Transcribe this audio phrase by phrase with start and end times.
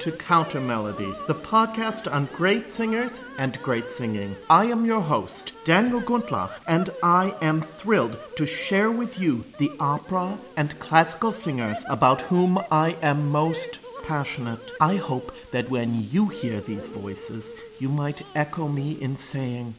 [0.00, 4.36] to Counter Melody, the podcast on great singers and great singing.
[4.50, 9.72] I am your host, Daniel Gundlach, and I am thrilled to share with you the
[9.80, 14.72] opera and classical singers about whom I am most passionate.
[14.80, 19.74] I hope that when you hear these voices, you might echo me in saying,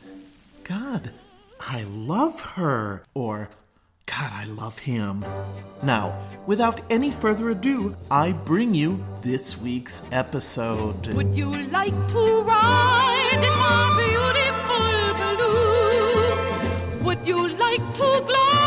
[0.63, 1.12] God,
[1.59, 3.49] I love her, or
[4.07, 5.23] God, I love him.
[5.84, 6.17] Now,
[6.48, 11.13] without any further ado, I bring you this week's episode.
[11.13, 17.04] Would you like to ride in my beautiful balloon?
[17.05, 18.66] Would you like to glide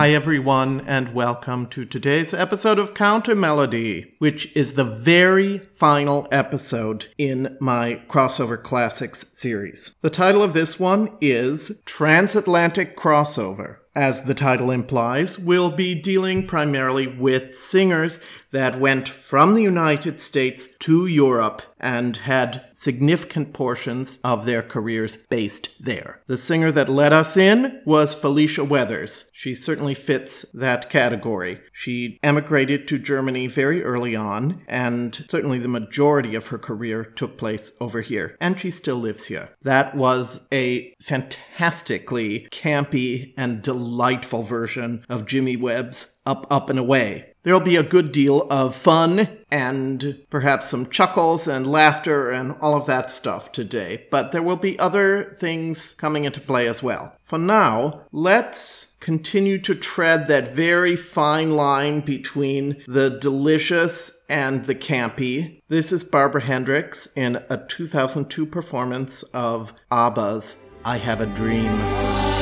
[0.00, 6.26] Hi, everyone, and welcome to today's episode of Counter Melody, which is the very final
[6.32, 9.94] episode in my Crossover Classics series.
[10.00, 13.80] The title of this one is Transatlantic Crossover.
[13.94, 20.18] As the title implies, we'll be dealing primarily with singers that went from the United
[20.18, 26.22] States to Europe and had significant portions of their careers based there.
[26.26, 29.30] The singer that let us in was Felicia Weathers.
[29.32, 31.60] She certainly fits that category.
[31.72, 37.38] She emigrated to Germany very early on, and certainly the majority of her career took
[37.38, 39.50] place over here, and she still lives here.
[39.62, 47.32] That was a fantastically campy and delightful version of Jimmy Webb's Up, Up and Away.
[47.42, 52.74] There'll be a good deal of fun and perhaps some chuckles and laughter and all
[52.74, 57.16] of that stuff today, but there will be other things coming into play as well.
[57.22, 64.74] For now, let's continue to tread that very fine line between the delicious and the
[64.74, 65.60] campy.
[65.68, 72.39] This is Barbara Hendricks in a 2002 performance of ABBA's I Have a Dream.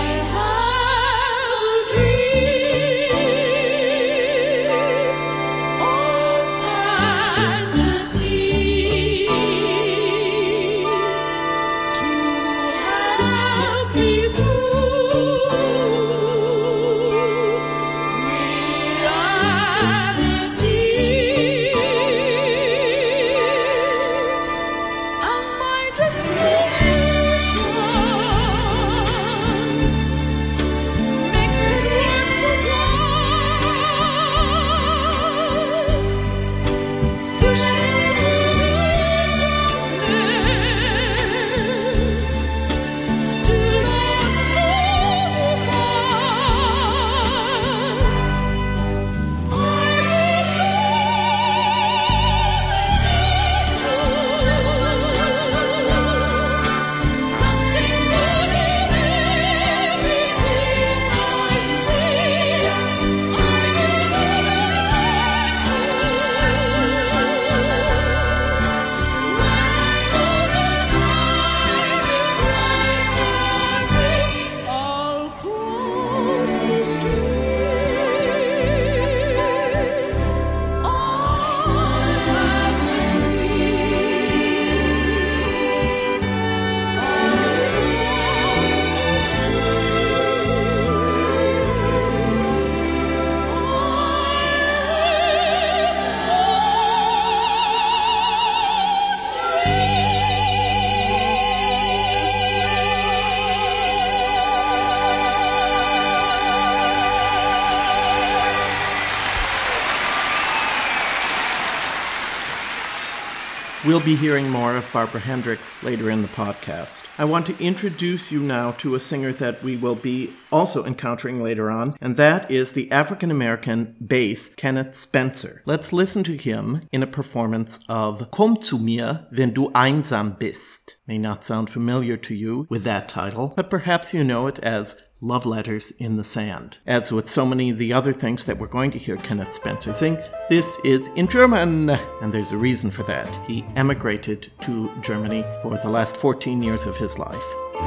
[114.08, 117.06] Be hearing more of Barbara Hendricks later in the podcast.
[117.18, 121.42] I want to introduce you now to a singer that we will be also encountering
[121.42, 125.60] later on, and that is the African American bass Kenneth Spencer.
[125.66, 130.96] Let's listen to him in a performance of Komm zu mir, wenn du einsam bist.
[131.06, 134.94] May not sound familiar to you with that title, but perhaps you know it as
[135.20, 136.78] Love Letters in the Sand.
[136.86, 139.92] As with so many of the other things that we're going to hear Kenneth Spencer
[139.92, 140.16] sing,
[140.48, 143.36] this is in German, and there's a reason for that.
[143.48, 147.42] He emigrated to Germany for the last 14 years of his life.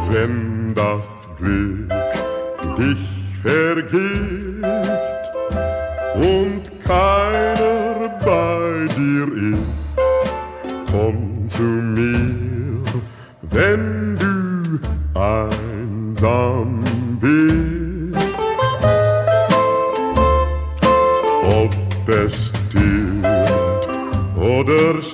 [0.10, 1.90] Wenn das Glück
[2.78, 3.00] dich
[3.42, 5.32] vergisst
[6.16, 9.98] und keiner bei dir ist,
[10.92, 12.84] komm zu mir,
[13.44, 16.51] wenn du einsam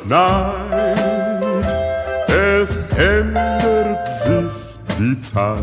[0.08, 1.74] schneit,
[2.30, 4.54] es ändert sich
[4.98, 5.62] die Zeit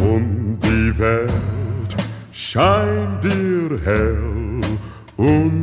[0.00, 1.96] und die Welt
[2.32, 4.60] scheint dir hell
[5.16, 5.57] und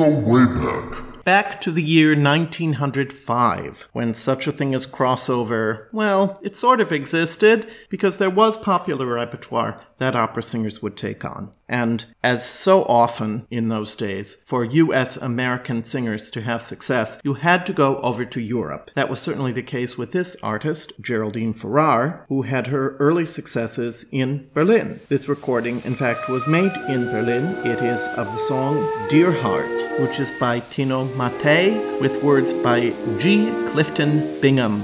[0.00, 1.02] go way back.
[1.24, 6.90] Back to the year 1905, when such a thing as crossover, well, it sort of
[6.90, 11.52] existed because there was popular repertoire that opera singers would take on.
[11.70, 17.34] And as so often in those days, for US American singers to have success, you
[17.34, 18.90] had to go over to Europe.
[18.94, 24.04] That was certainly the case with this artist, Geraldine Farrar, who had her early successes
[24.10, 24.98] in Berlin.
[25.08, 27.44] This recording, in fact, was made in Berlin.
[27.64, 32.92] It is of the song Dear Heart, which is by Tito Mattei with words by
[33.18, 33.46] G.
[33.68, 34.82] Clifton Bingham.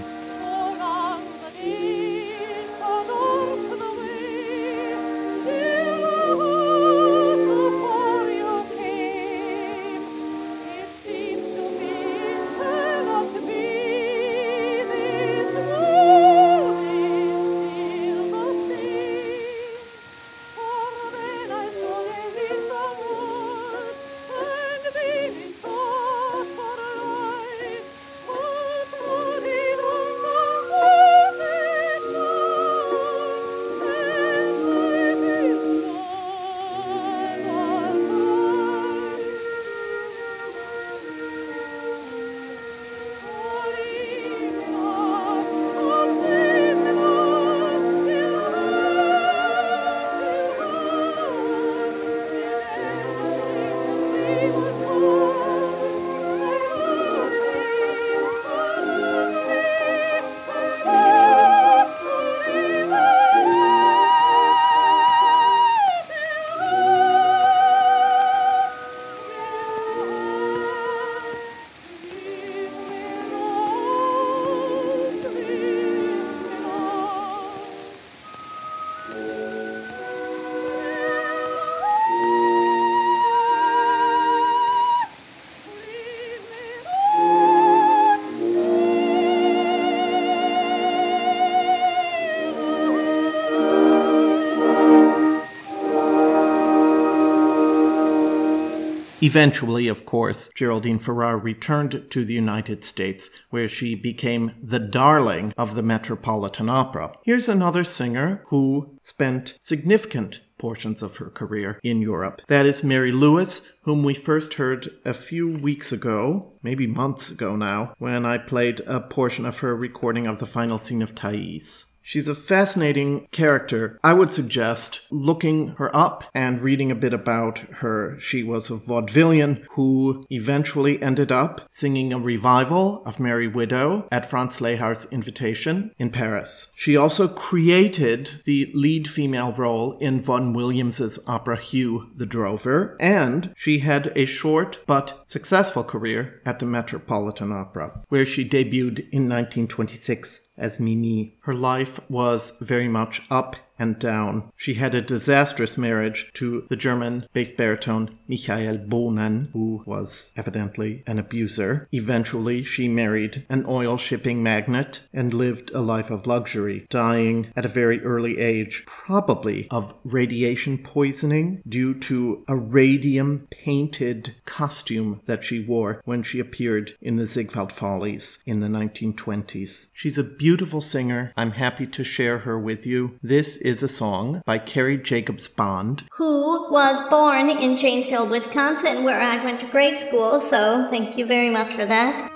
[99.26, 105.52] Eventually, of course, Geraldine Farrar returned to the United States, where she became the darling
[105.58, 107.12] of the Metropolitan Opera.
[107.24, 112.40] Here's another singer who spent significant portions of her career in Europe.
[112.46, 117.56] That is Mary Lewis, whom we first heard a few weeks ago, maybe months ago
[117.56, 121.86] now, when I played a portion of her recording of the final scene of Thais.
[122.06, 123.98] She's a fascinating character.
[124.04, 128.16] I would suggest looking her up and reading a bit about her.
[128.20, 134.24] She was a vaudevillian who eventually ended up singing a revival of Merry Widow at
[134.24, 136.72] Franz Lehar's invitation in Paris.
[136.76, 143.52] She also created the lead female role in Vaughan Williams's opera Hugh the Drover, and
[143.56, 149.28] she had a short but successful career at the Metropolitan Opera, where she debuted in
[149.28, 151.36] 1926 as Mimi.
[151.40, 154.52] Her life was very much up and down.
[154.56, 161.02] She had a disastrous marriage to the German bass baritone Michael Bohnen, who was evidently
[161.06, 161.88] an abuser.
[161.92, 167.64] Eventually, she married an oil shipping magnate and lived a life of luxury, dying at
[167.64, 175.44] a very early age, probably of radiation poisoning due to a radium painted costume that
[175.44, 179.88] she wore when she appeared in the Ziegfeld Follies in the 1920s.
[179.92, 181.32] She's a beautiful singer.
[181.36, 183.18] I'm happy to share her with you.
[183.22, 186.04] This is a song by Carrie Jacobs Bond.
[186.12, 191.26] Who was born in Janesville, Wisconsin, where I went to grade school, so thank you
[191.26, 192.30] very much for that.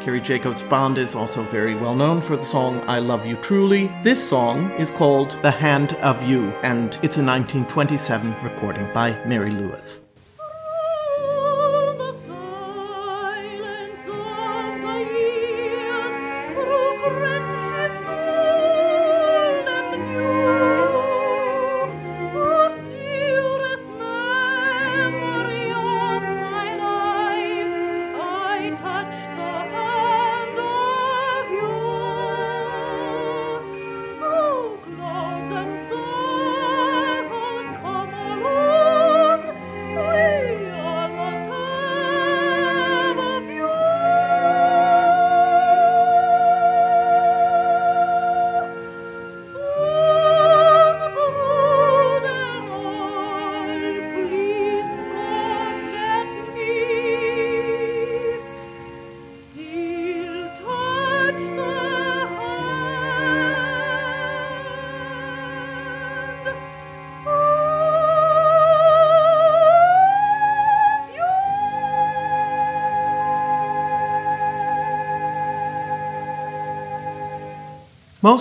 [0.00, 3.90] Carrie Jacobs Bond is also very well known for the song I Love You Truly.
[4.04, 9.50] This song is called The Hand of You, and it's a 1927 recording by Mary
[9.50, 10.06] Lewis.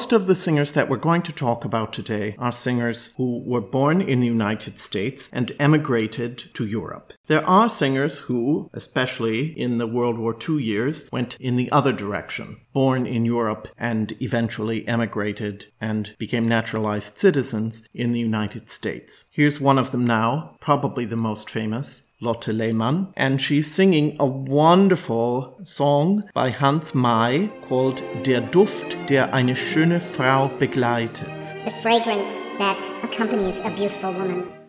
[0.01, 3.62] Most of the singers that we're going to talk about today are singers who were
[3.62, 7.13] born in the United States and emigrated to Europe.
[7.27, 11.93] There are singers who, especially in the World War II years, went in the other
[11.93, 19.25] direction, born in Europe and eventually emigrated and became naturalized citizens in the United States.
[19.32, 24.25] Here's one of them now, probably the most famous, Lotte Lehmann, and she's singing a
[24.25, 31.66] wonderful song by Hans May called Der Duft, der eine schöne Frau begleitet.
[31.66, 34.61] The fragrance that accompanies a beautiful woman.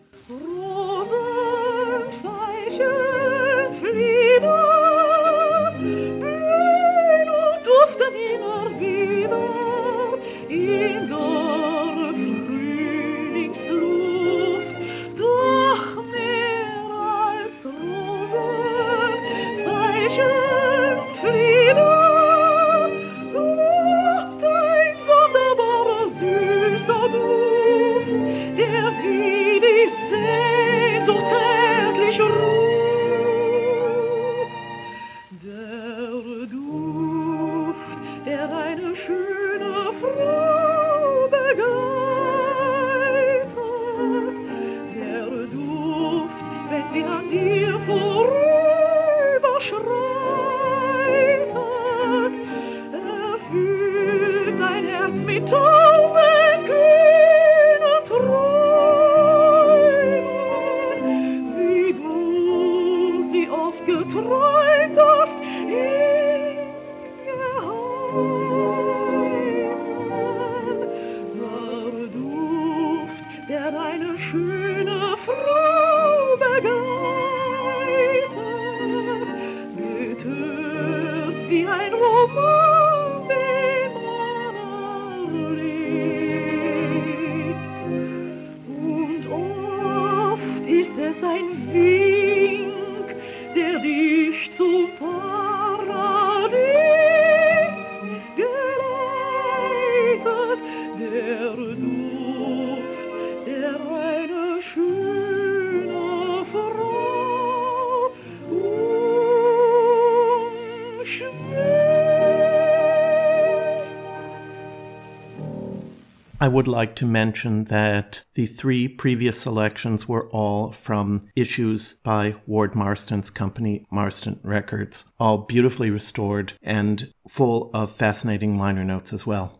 [116.53, 122.75] Would like to mention that the three previous selections were all from issues by Ward
[122.75, 129.57] Marston's company, Marston Records, all beautifully restored and full of fascinating liner notes as well.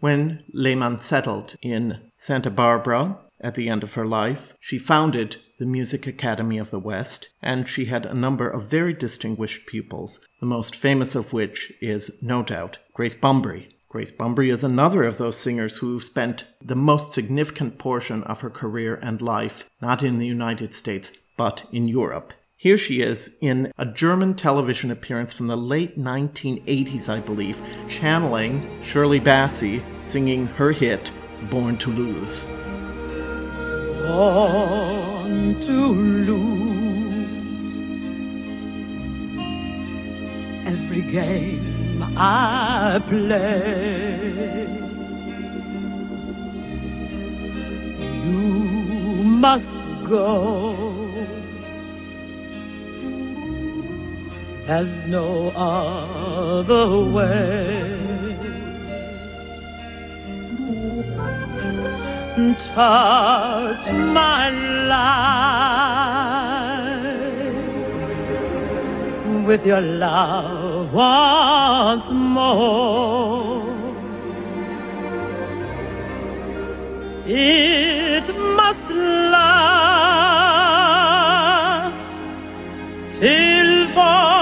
[0.00, 5.66] When Lehmann settled in Santa Barbara at the end of her life, she founded the
[5.66, 10.46] Music Academy of the West, and she had a number of very distinguished pupils, the
[10.46, 13.75] most famous of which is, no doubt, Grace Bumbry.
[13.96, 18.50] Grace Bumbry is another of those singers who spent the most significant portion of her
[18.50, 22.34] career and life not in the United States, but in Europe.
[22.58, 28.68] Here she is in a German television appearance from the late 1980s, I believe, channeling
[28.82, 31.10] Shirley Bassey singing her hit,
[31.48, 32.44] Born to Lose.
[34.04, 37.78] born to lose.
[40.66, 41.75] Every game
[42.16, 44.66] I play,
[48.24, 50.76] you must go.
[54.66, 57.96] There's no other way.
[62.54, 64.50] touch my
[64.88, 66.65] life
[69.46, 73.62] with your love once more.
[77.26, 78.26] It
[78.58, 78.90] must
[79.30, 79.56] last
[83.18, 84.35] till forevermore.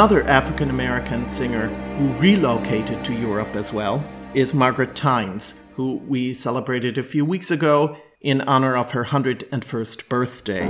[0.00, 6.32] Another African American singer who relocated to Europe as well is Margaret Tynes, who we
[6.32, 10.66] celebrated a few weeks ago in honor of her 101st birthday.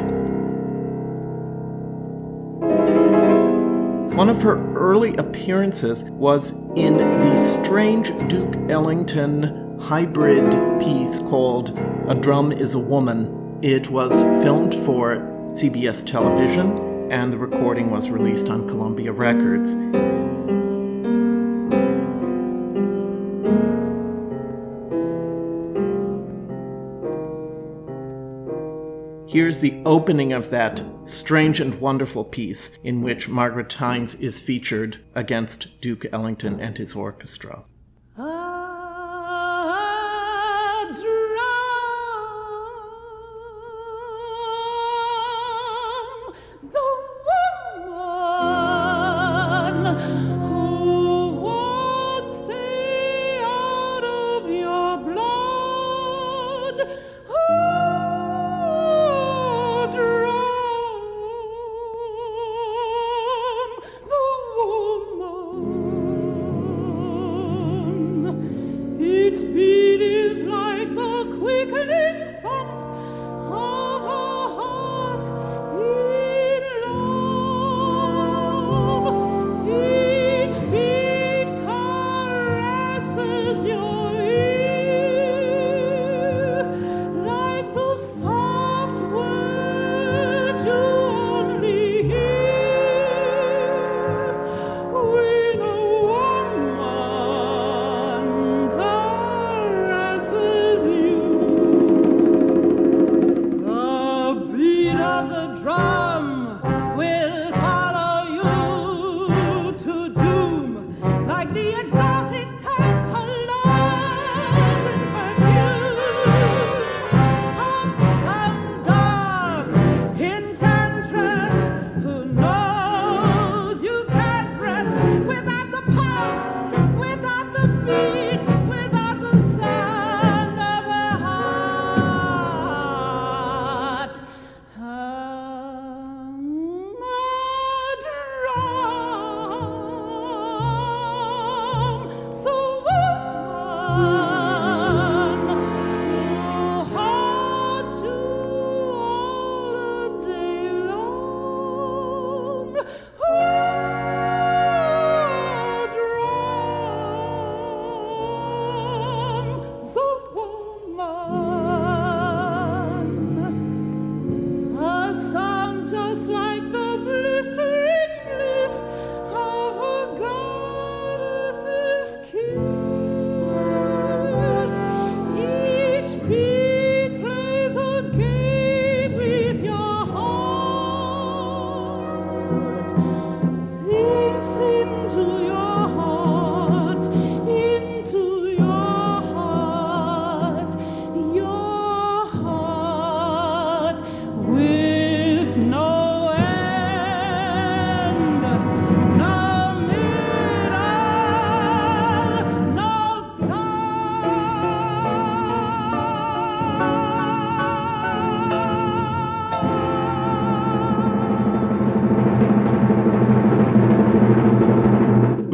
[4.17, 12.17] One of her early appearances was in the strange Duke Ellington hybrid piece called A
[12.17, 13.61] Drum is a Woman.
[13.63, 19.75] It was filmed for CBS television and the recording was released on Columbia Records.
[29.29, 34.99] Here's the opening of that strange and wonderful piece in which Margaret Tynes is featured
[35.15, 37.65] against Duke Ellington and his orchestra.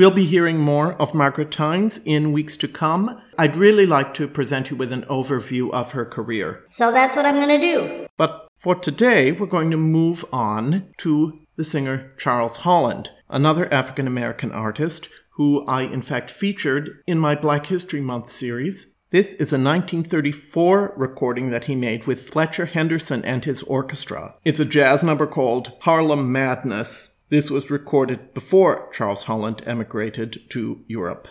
[0.07, 3.21] We'll be hearing more of Margaret Tynes in weeks to come.
[3.37, 6.65] I'd really like to present you with an overview of her career.
[6.71, 8.07] So that's what I'm gonna do.
[8.17, 14.07] But for today, we're going to move on to the singer Charles Holland, another African
[14.07, 18.95] American artist who I, in fact, featured in my Black History Month series.
[19.11, 24.37] This is a 1934 recording that he made with Fletcher Henderson and his orchestra.
[24.45, 27.16] It's a jazz number called Harlem Madness.
[27.29, 31.27] This was recorded before Charles Holland emigrated to Europe.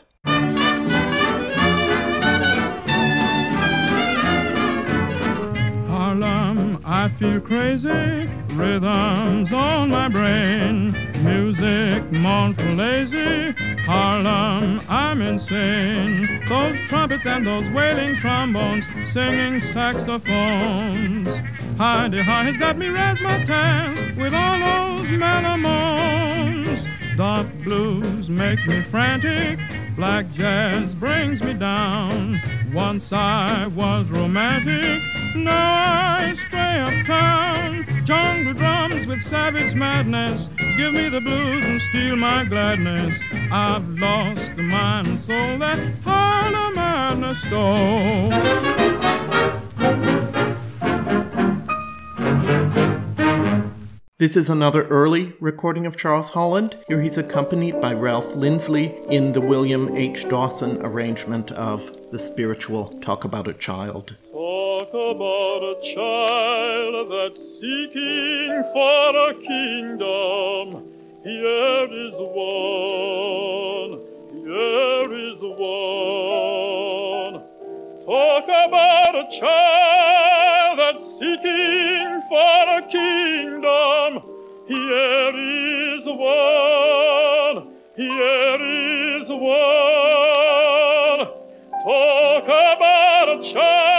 [6.97, 7.89] I feel crazy.
[8.55, 10.93] Rhythms on my brain.
[11.25, 13.51] Music, mournful, lazy.
[13.81, 16.41] Harlem, I'm insane.
[16.47, 21.27] Those trumpets and those wailing trombones, singing saxophones.
[21.77, 25.12] Heidi High has got me razzmatazz with all those
[25.60, 26.79] moans.
[27.17, 29.58] Dark blues make me frantic.
[29.95, 32.41] Black jazz brings me down.
[32.73, 35.01] Once I was romantic,
[35.34, 37.86] now I stray uptown.
[38.06, 43.17] Jungle drums with savage madness give me the blues and steal my gladness.
[43.49, 48.30] I've lost the mind and soul that Harlem madness stole.
[54.17, 56.78] This is another early recording of Charles Holland.
[56.88, 60.30] Here he's accompanied by Ralph Lindsley in the William H.
[60.30, 64.15] Dawson arrangement of the spiritual Talk About a Child.
[64.32, 70.86] Talk about a child that's seeking for a kingdom.
[71.21, 73.99] Here is one,
[74.32, 75.75] here is one.
[78.06, 84.21] Talk about a child that's seeking for a kingdom.
[84.67, 89.60] Here is one, here is one.
[91.86, 93.94] Talk about a child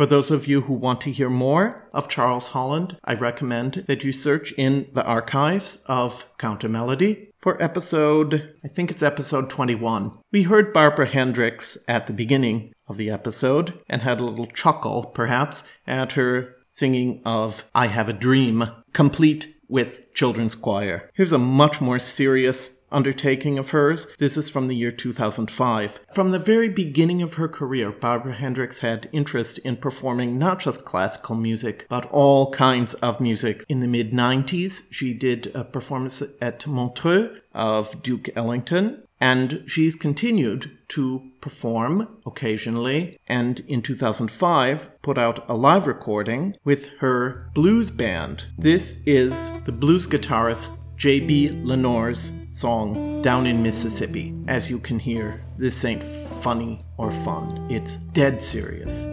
[0.00, 4.02] For those of you who want to hear more of Charles Holland, I recommend that
[4.02, 10.18] you search in the archives of Counter Melody for episode, I think it's episode 21.
[10.32, 15.04] We heard Barbara Hendricks at the beginning of the episode and had a little chuckle,
[15.04, 21.08] perhaps, at her singing of I Have a Dream, complete with children's choir.
[21.14, 24.06] Here's a much more serious undertaking of hers.
[24.18, 26.00] This is from the year 2005.
[26.12, 30.84] From the very beginning of her career, Barbara Hendricks had interest in performing not just
[30.84, 33.64] classical music, but all kinds of music.
[33.68, 39.02] In the mid 90s, she did a performance at Montreux of Duke Ellington.
[39.20, 46.88] And she's continued to perform occasionally, and in 2005 put out a live recording with
[47.00, 48.46] her blues band.
[48.56, 51.62] This is the blues guitarist J.B.
[51.62, 54.34] Lenoir's song Down in Mississippi.
[54.48, 59.06] As you can hear, this ain't funny or fun, it's dead serious.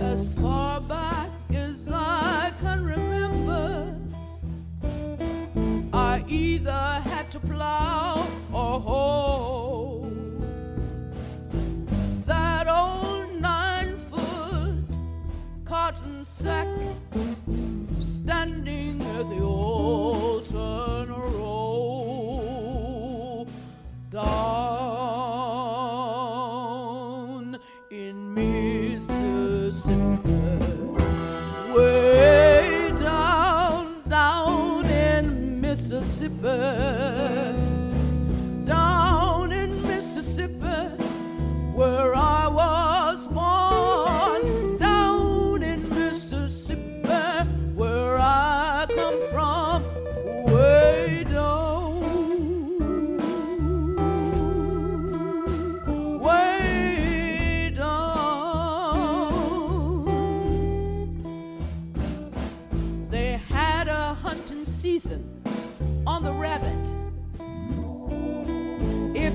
[0.00, 3.96] As far back as I can remember,
[5.92, 6.91] I either
[7.32, 10.06] to plow or hoe.
[12.26, 14.84] That old nine foot
[15.64, 16.68] cotton sack
[18.00, 22.66] standing at the old Turner Road
[24.10, 24.71] down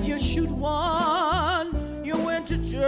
[0.08, 2.80] you shoot one, you went to jail.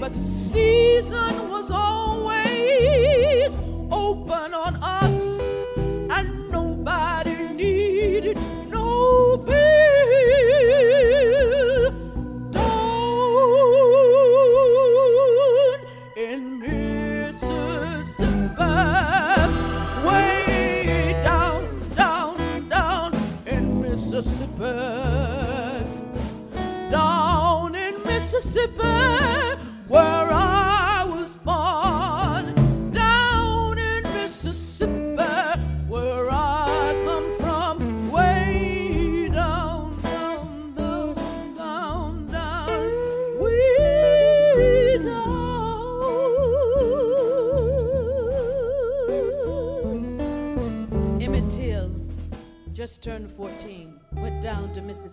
[0.00, 1.51] But the season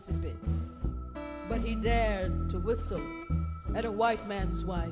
[0.09, 0.35] Mississippi
[1.49, 3.01] but he dared to whistle
[3.75, 4.91] at a white man's wife.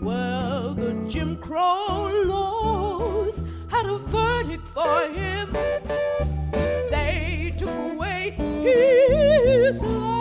[0.00, 5.52] Well, the Jim Crow laws had a verdict for him.
[6.90, 10.15] They took away his life.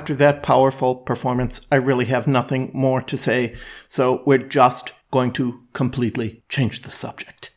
[0.00, 3.54] After that powerful performance, I really have nothing more to say,
[3.86, 7.50] so we're just going to completely change the subject.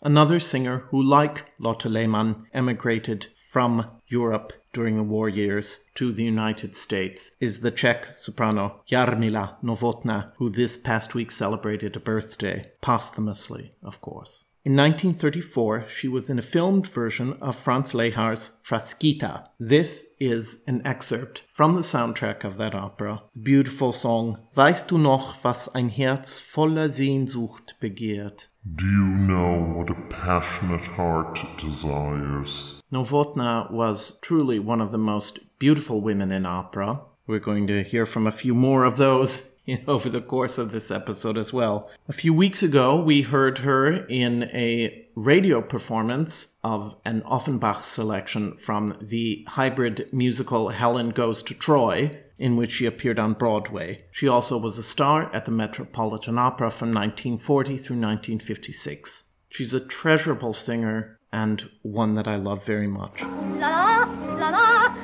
[0.00, 6.22] Another singer who, like Lotte Lehmann, emigrated from Europe during the war years to the
[6.22, 12.70] United States is the Czech soprano Jarmila Novotná, who this past week celebrated a birthday,
[12.80, 14.44] posthumously, of course.
[14.62, 19.46] In 1934, she was in a filmed version of Franz Lehar's Frasquita.
[19.58, 24.98] This is an excerpt from the soundtrack of that opera, the beautiful song Weißt du
[24.98, 28.48] noch, was ein Herz voller Sehnsucht begehrt?
[28.62, 32.82] Do you know what a passionate heart desires?
[32.92, 37.00] Novotná was truly one of the most beautiful women in opera.
[37.26, 39.56] We're going to hear from a few more of those
[39.88, 41.90] over the course of this episode as well.
[42.08, 48.56] A few weeks ago, we heard her in a radio performance of an Offenbach selection
[48.56, 54.04] from the hybrid musical Helen Goes to Troy, in which she appeared on Broadway.
[54.10, 59.34] She also was a star at the Metropolitan Opera from 1940 through 1956.
[59.50, 63.22] She's a treasurable singer and one that I love very much.
[63.22, 64.99] La la la.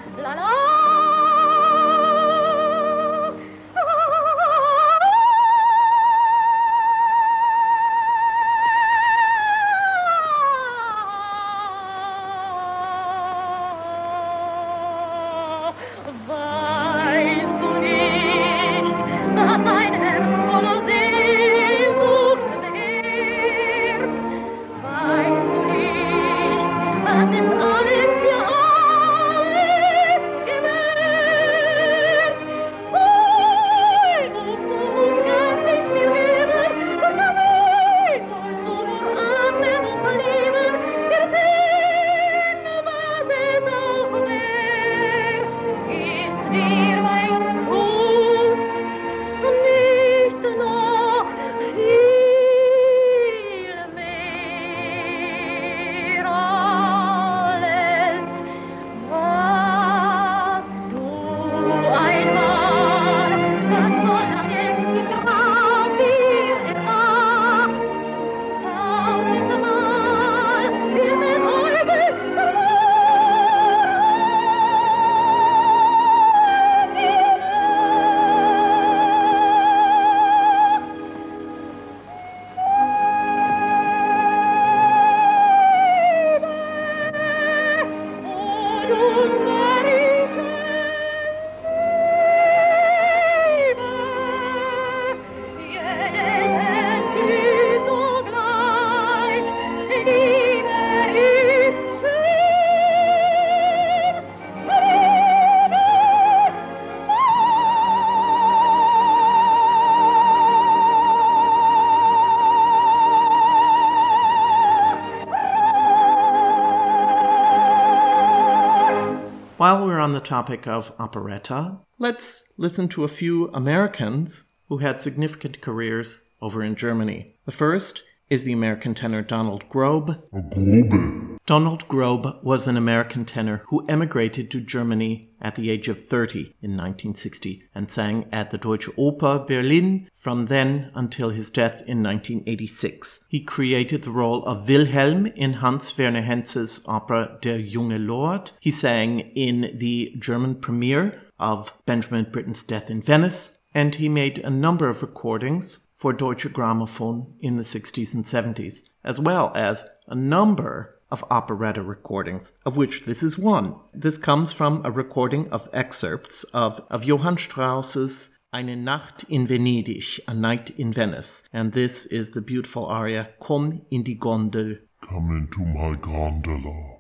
[120.29, 125.01] While we're on the topic of operetta, let's listen to a few Americans who had
[125.01, 127.37] significant careers over in Germany.
[127.45, 130.21] The first is the American tenor Donald Grobe.
[130.33, 131.39] Grobe.
[131.47, 136.57] Donald Grobe was an American tenor who emigrated to Germany at the age of 30
[136.61, 142.03] in 1960 and sang at the Deutsche Oper Berlin from then until his death in
[142.03, 143.27] 1986.
[143.29, 148.51] He created the role of Wilhelm in Hans Werner Henze's opera Der junge Lord.
[148.59, 154.39] He sang in the German premiere of Benjamin Britten's Death in Venice, and he made
[154.39, 159.89] a number of recordings for Deutsche Grammophon in the 60s and 70s, as well as
[160.09, 163.77] a number of operetta recordings, of which this is one.
[163.95, 170.21] This comes from a recording of excerpts of, of Johann Strauss's Eine Nacht in Venedig,
[170.27, 174.79] A Night in Venice, and this is the beautiful aria Komm in die Gondel.
[175.03, 176.96] Come into my gondola.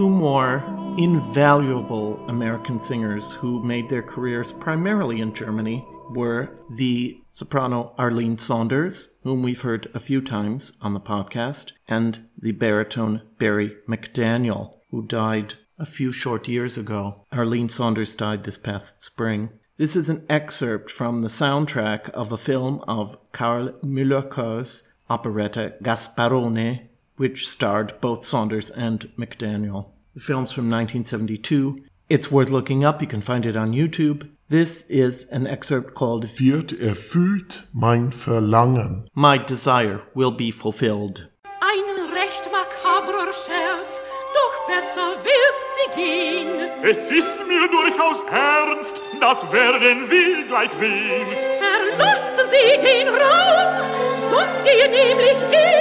[0.00, 0.64] Two more
[0.96, 9.18] invaluable American singers who made their careers primarily in Germany were the soprano Arlene Saunders,
[9.24, 15.06] whom we've heard a few times on the podcast, and the baritone Barry McDaniel, who
[15.06, 17.26] died a few short years ago.
[17.30, 19.50] Arlene Saunders died this past spring.
[19.76, 26.88] This is an excerpt from the soundtrack of a film of Karl Millöcker's operetta Gasparone,
[27.20, 29.90] which starred both Saunders and McDaniel.
[30.14, 31.84] The film's from 1972.
[32.08, 33.02] It's worth looking up.
[33.02, 34.26] You can find it on YouTube.
[34.48, 39.06] This is an excerpt called Wird erfüllt mein Verlangen.
[39.14, 41.28] My Desire Will Be Fulfilled.
[41.60, 44.00] Ein recht makabrer Scherz,
[44.32, 46.70] doch besser will's sie gehen.
[46.82, 51.26] Es ist mir durchaus ernst, das werden Sie gleich sehen.
[51.60, 53.84] Verlassen Sie den Raum,
[54.30, 55.79] sonst gehe nämlich ich.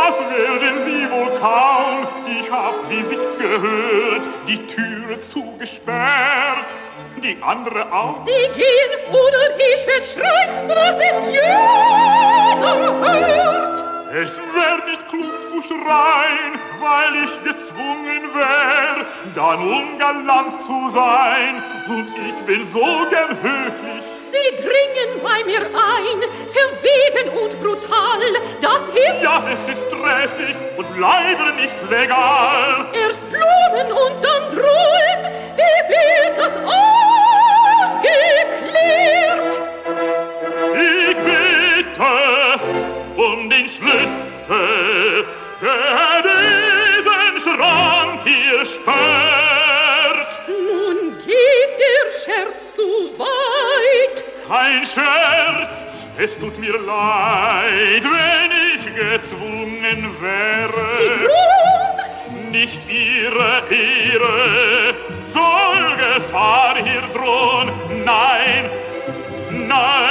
[0.00, 2.06] Das werden Sie wohl kaum.
[2.40, 6.72] Ich hab, wie sich's gehört, die Türe zugesperrt.
[7.22, 8.24] Die andere auch.
[8.24, 13.84] Sie gehen oder ich werd schreien, sodass es jeder hört.
[14.14, 21.62] Es wär nicht klug zu schreien, weil ich gezwungen wär, dann ungalant zu sein.
[21.88, 24.17] Und ich bin so gern höflich.
[24.30, 26.20] Sie dringen bei mir ein,
[26.56, 28.20] verwegen und brutal.
[28.60, 32.86] Das ist Ja, es ist trefflich und leider nicht legal.
[32.92, 35.22] erst Blumen und dann Drohen.
[35.56, 36.56] Wie wird das
[38.36, 39.60] aufgeklärt?
[40.74, 42.12] Ich bitte
[43.16, 45.26] um den Schlüssel,
[45.62, 49.57] der diesen Schrank hier sperrt.
[52.28, 52.82] Scherz zu
[53.18, 54.24] weit.
[54.46, 55.82] Kein Scherz,
[56.18, 60.88] es tut mir leid, wenn ich gezwungen wäre.
[61.24, 67.72] Drohen, Nicht ihre Ehre soll Gefahr hier drohen.
[68.04, 68.70] Nein,
[69.50, 70.07] nein,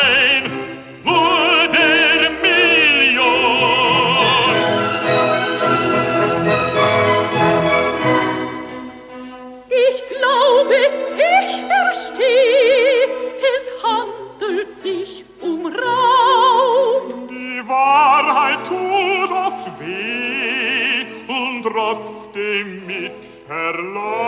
[23.67, 24.26] verlaubt.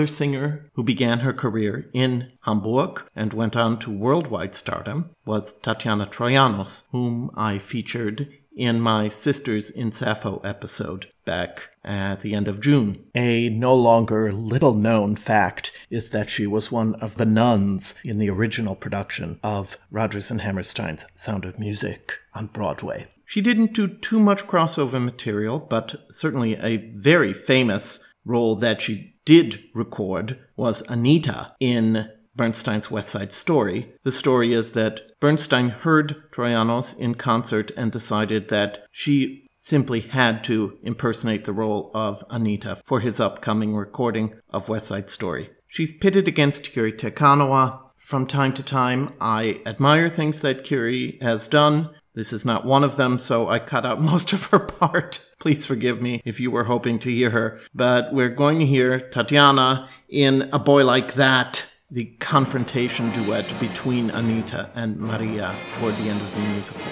[0.00, 5.52] Another singer who began her career in Hamburg and went on to worldwide stardom was
[5.52, 8.26] Tatiana Troyanos, whom I featured
[8.56, 13.04] in my Sisters in Sappho episode back at the end of June.
[13.14, 18.16] A no longer little known fact is that she was one of the nuns in
[18.16, 23.06] the original production of Rodgers and Hammerstein's Sound of Music on Broadway.
[23.26, 29.09] She didn't do too much crossover material, but certainly a very famous role that she
[29.24, 33.92] did record was Anita in Bernstein's West Side Story.
[34.02, 40.42] The story is that Bernstein heard Troyanos in concert and decided that she simply had
[40.44, 45.50] to impersonate the role of Anita for his upcoming recording of West Side Story.
[45.66, 47.80] She's pitted against Kiri Te Kanawa.
[47.98, 51.90] From time to time, I admire things that Kiri has done.
[52.14, 55.24] This is not one of them, so I cut out most of her part.
[55.38, 57.60] Please forgive me if you were hoping to hear her.
[57.74, 64.10] But we're going to hear Tatiana in A Boy Like That, the confrontation duet between
[64.10, 66.82] Anita and Maria toward the end of the musical.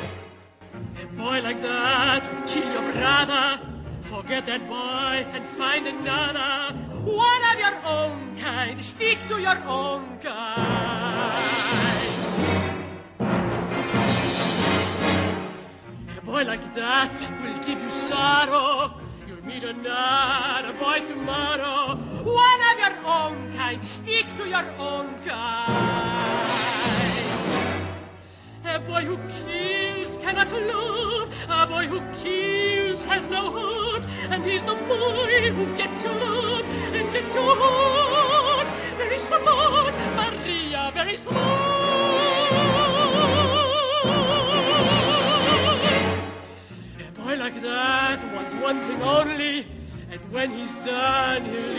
[1.02, 3.60] A boy like that would kill your brother.
[4.02, 6.74] Forget that boy and find another.
[7.04, 8.80] One of your own kind.
[8.80, 11.67] Stick to your own kind.
[16.28, 18.92] Boy like that will give you sorrow.
[19.26, 21.96] You'll meet another boy tomorrow.
[22.22, 23.82] One of your own kind.
[23.82, 25.88] Stick to your own kind.
[28.66, 31.32] A boy who kills cannot love.
[31.48, 34.02] A boy who kills has no heart.
[34.28, 36.64] And he's the boy who gets your love
[36.96, 38.66] and gets your heart.
[38.98, 42.77] Very smart, Maria, very smart.
[50.38, 51.77] When he's done, he'll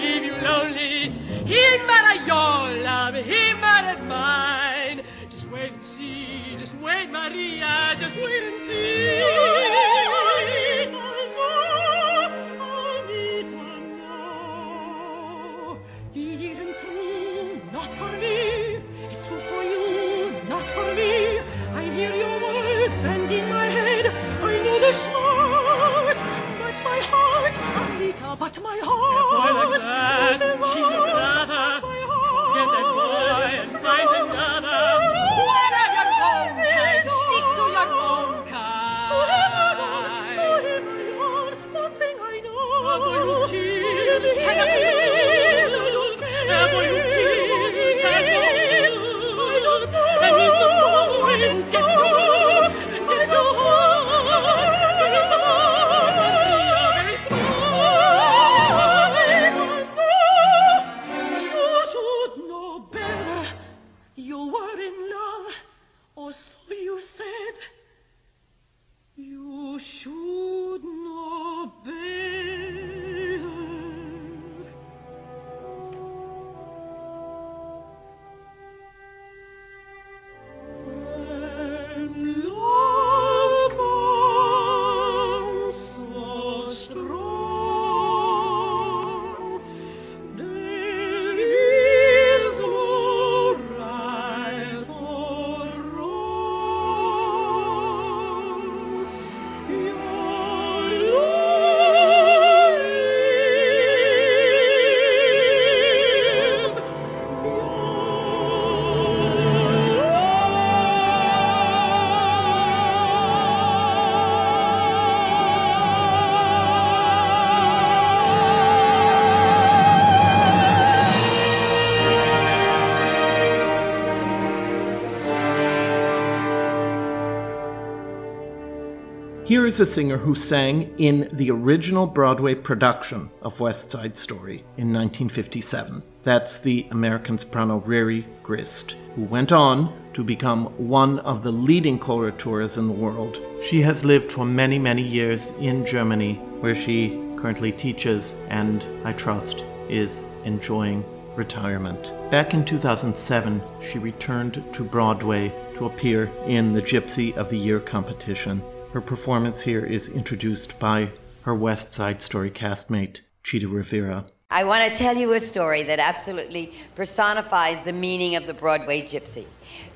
[129.69, 134.91] is a singer who sang in the original Broadway production of West Side Story in
[134.91, 136.01] 1957.
[136.23, 141.99] That's the American soprano Riri Grist, who went on to become one of the leading
[141.99, 143.43] coloratures in the world.
[143.61, 149.13] She has lived for many, many years in Germany, where she currently teaches and, I
[149.13, 151.05] trust, is enjoying
[151.35, 152.11] retirement.
[152.31, 157.79] Back in 2007, she returned to Broadway to appear in the Gypsy of the Year
[157.79, 158.63] competition.
[158.91, 161.11] Her performance here is introduced by
[161.43, 164.25] her West Side Story castmate, Chita Rivera.
[164.49, 169.03] I want to tell you a story that absolutely personifies the meaning of the Broadway
[169.03, 169.45] gypsy.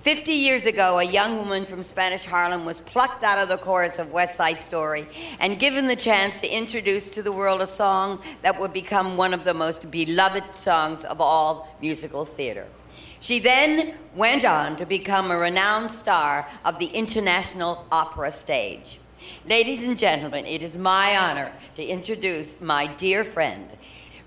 [0.03, 3.97] Fifty years ago, a young woman from Spanish Harlem was plucked out of the chorus
[3.97, 5.07] of West Side Story
[5.39, 9.33] and given the chance to introduce to the world a song that would become one
[9.33, 12.67] of the most beloved songs of all musical theater.
[13.23, 18.99] She then went on to become a renowned star of the international opera stage.
[19.47, 23.69] Ladies and gentlemen, it is my honor to introduce my dear friend,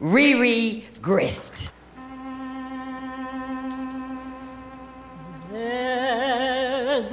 [0.00, 1.74] Riri Grist.
[5.52, 7.12] There's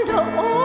[0.00, 0.63] and open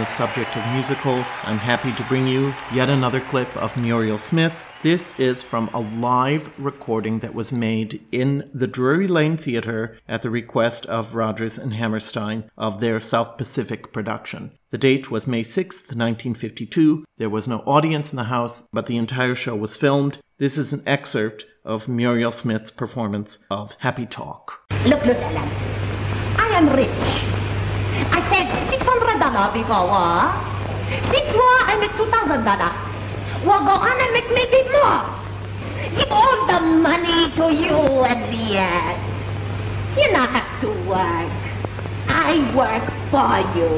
[0.00, 4.64] the subject of musicals, I'm happy to bring you yet another clip of Muriel Smith.
[4.82, 10.22] This is from a live recording that was made in the Drury Lane Theatre at
[10.22, 14.52] the request of Rodgers and Hammerstein of their South Pacific production.
[14.70, 17.04] The date was May 6th, 1952.
[17.18, 20.18] There was no audience in the house, but the entire show was filmed.
[20.38, 24.62] This is an excerpt of Muriel Smith's performance of Happy Talk.
[24.86, 25.50] Look, look, Ellen.
[26.38, 26.88] I am rich.
[28.12, 28.82] I said six
[29.20, 30.32] hundred dollar before.
[31.12, 32.72] Six war, I make two thousand dollar.
[33.44, 35.04] War go on, I make maybe more.
[35.96, 38.98] Give all the money to you at the end.
[39.96, 41.30] You not have to work.
[42.08, 43.70] I work for you.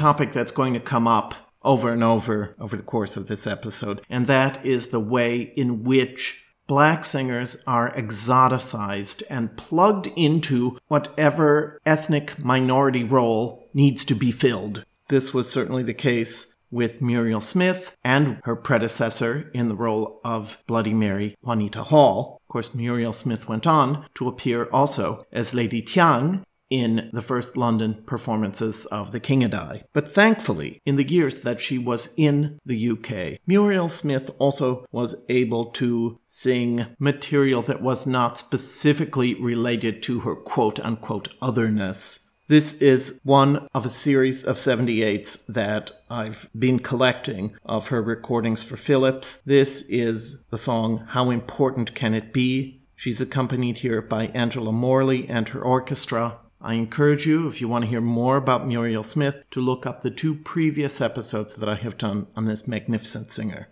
[0.00, 4.00] Topic that's going to come up over and over over the course of this episode,
[4.08, 11.78] and that is the way in which black singers are exoticized and plugged into whatever
[11.84, 14.86] ethnic minority role needs to be filled.
[15.10, 20.62] This was certainly the case with Muriel Smith and her predecessor in the role of
[20.66, 22.40] Bloody Mary, Juanita Hall.
[22.42, 27.56] Of course, Muriel Smith went on to appear also as Lady Thiang in the first
[27.56, 29.82] London performances of The King and I.
[29.92, 35.14] But thankfully, in the years that she was in the UK, Muriel Smith also was
[35.28, 42.30] able to sing material that was not specifically related to her quote unquote otherness.
[42.50, 48.64] This is one of a series of 78s that I've been collecting of her recordings
[48.64, 49.40] for Philips.
[49.46, 52.80] This is the song How Important Can It Be?
[52.96, 56.38] She's accompanied here by Angela Morley and her orchestra.
[56.62, 60.02] I encourage you, if you want to hear more about Muriel Smith, to look up
[60.02, 63.68] the two previous episodes that I have done on this magnificent singer.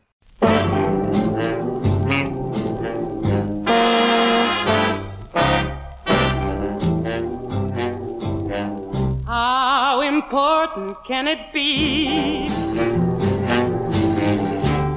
[9.27, 12.49] How important can it be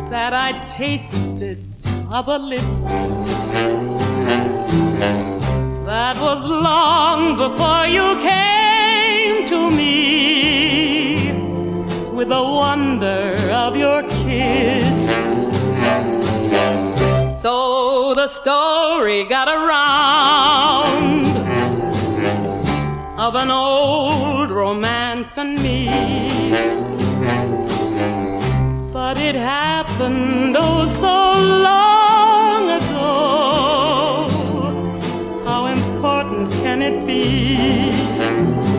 [0.10, 1.68] that I tasted
[2.10, 3.32] other lips?
[5.92, 11.34] That was long before you came to me
[12.16, 14.88] with the wonder of your kiss.
[17.42, 21.36] So the story got around
[23.20, 25.90] of an old romance and me.
[28.94, 31.18] But it happened oh so
[31.68, 33.81] long ago.
[36.72, 38.71] Can it be?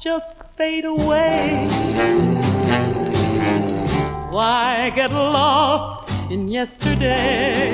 [0.00, 1.66] Just fade away.
[4.30, 7.70] Why get lost in yesterday?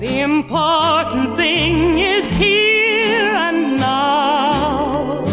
[0.00, 5.24] The important thing is here and now,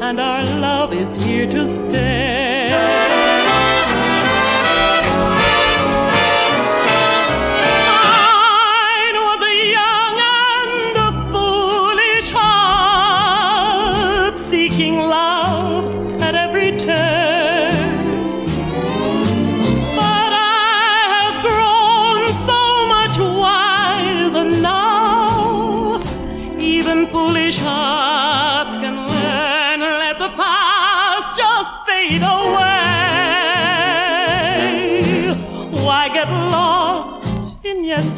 [0.00, 3.13] and our love is here to stay.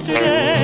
[0.08, 0.55] Yesterday?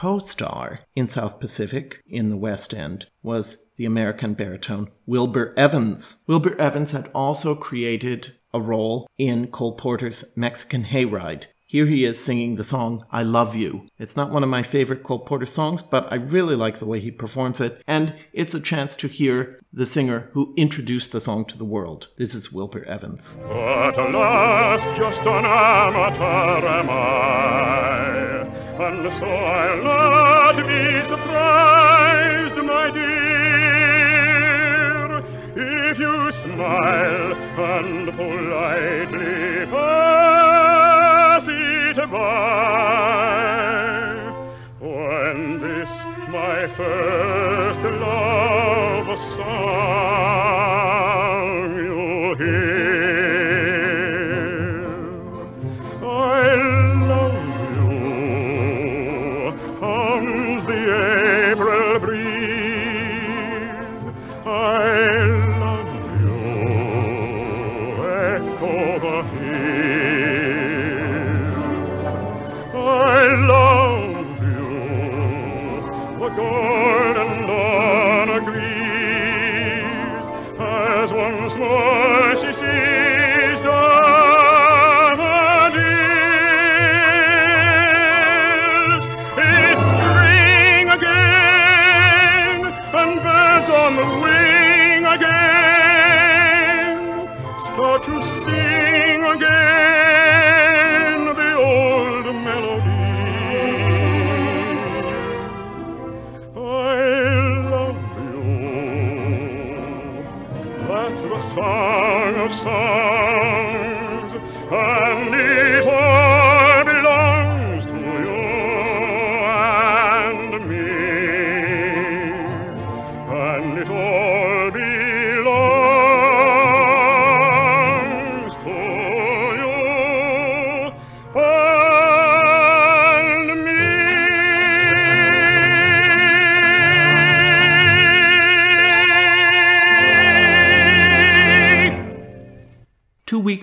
[0.00, 6.24] Co star in South Pacific in the West End was the American baritone Wilbur Evans.
[6.26, 11.48] Wilbur Evans had also created a role in Cole Porter's Mexican Hayride.
[11.66, 13.88] Here he is singing the song I Love You.
[13.98, 16.98] It's not one of my favorite Cole Porter songs, but I really like the way
[16.98, 21.44] he performs it, and it's a chance to hear the singer who introduced the song
[21.44, 22.08] to the world.
[22.16, 23.34] This is Wilbur Evans.
[23.38, 27.50] At last, just an amateur am I,
[28.82, 33.10] and so I'll not be surprised, my dear,
[35.90, 43.40] if you smile and politely pass it by.
[44.80, 45.90] When this
[46.30, 50.69] my first love song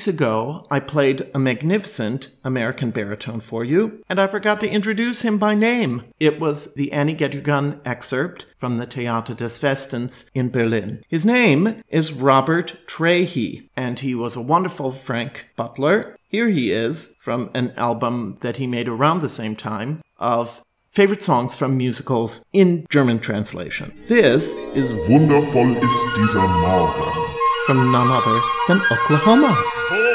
[0.08, 5.38] ago, I played a magnificent American baritone for you, and I forgot to introduce him
[5.38, 6.03] by name.
[6.20, 11.03] It was the Annie Gun excerpt from the Theater des Westens in Berlin.
[11.08, 16.18] His name is Robert Trehy, and he was a wonderful Frank Butler.
[16.30, 21.22] Here he is from an album that he made around the same time of favorite
[21.22, 23.93] songs from musicals in German translation.
[24.08, 27.26] This is Wundervoll ist dieser Morgen.
[27.68, 29.51] From none other than Oklahoma.
[29.89, 30.05] Wo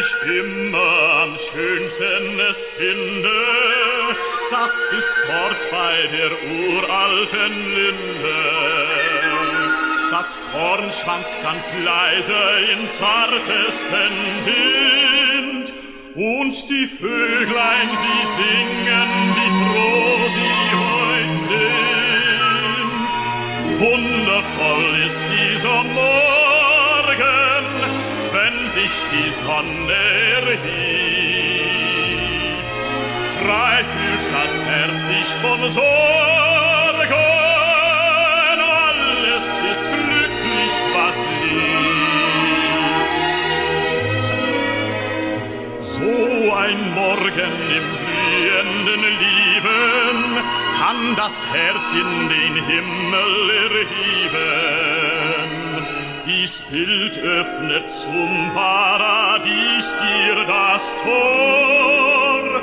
[0.00, 0.94] ich immer
[1.24, 3.36] am schönsten es finde,
[4.50, 6.32] das ist dort bei der
[6.72, 8.40] uralten Linde.
[10.12, 12.42] Das Korn schwankt ganz leise
[12.72, 14.14] im zartesten
[14.46, 15.66] Wind,
[16.14, 23.10] und die Vöglein, sie singen, wie froh sie heut sind.
[23.80, 26.43] Wundervoll ist dieser Morgen,
[29.14, 30.02] die Sonne
[30.46, 31.04] erhebt.
[33.40, 37.14] Frei fühlt das Herz sich von Sorgen,
[39.26, 41.84] alles ist glücklich, was liebt.
[45.80, 46.14] So
[46.64, 50.24] ein Morgen im blühenden Lieben
[50.78, 53.32] kann das Herz in den Himmel
[53.70, 54.93] erheben.
[56.26, 62.62] Dies Bild öffnet zum Paradies dir das Tor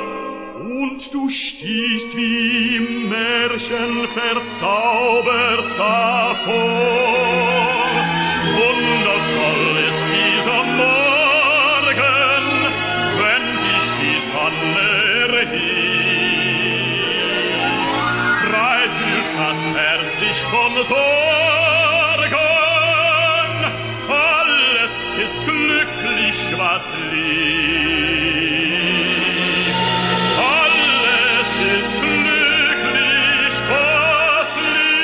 [0.61, 6.47] und du stehst wie im Märchen verzaubert davor.
[8.57, 12.53] Wundervoll ist dieser Morgen,
[13.21, 14.89] wenn sich die Sonne
[15.37, 15.81] erhebt.
[18.49, 21.60] Frei fühlt das Herz sich von Sorgen,
[26.57, 27.11] was liebt.
[30.37, 35.01] Alles ist glücklich, was liebt.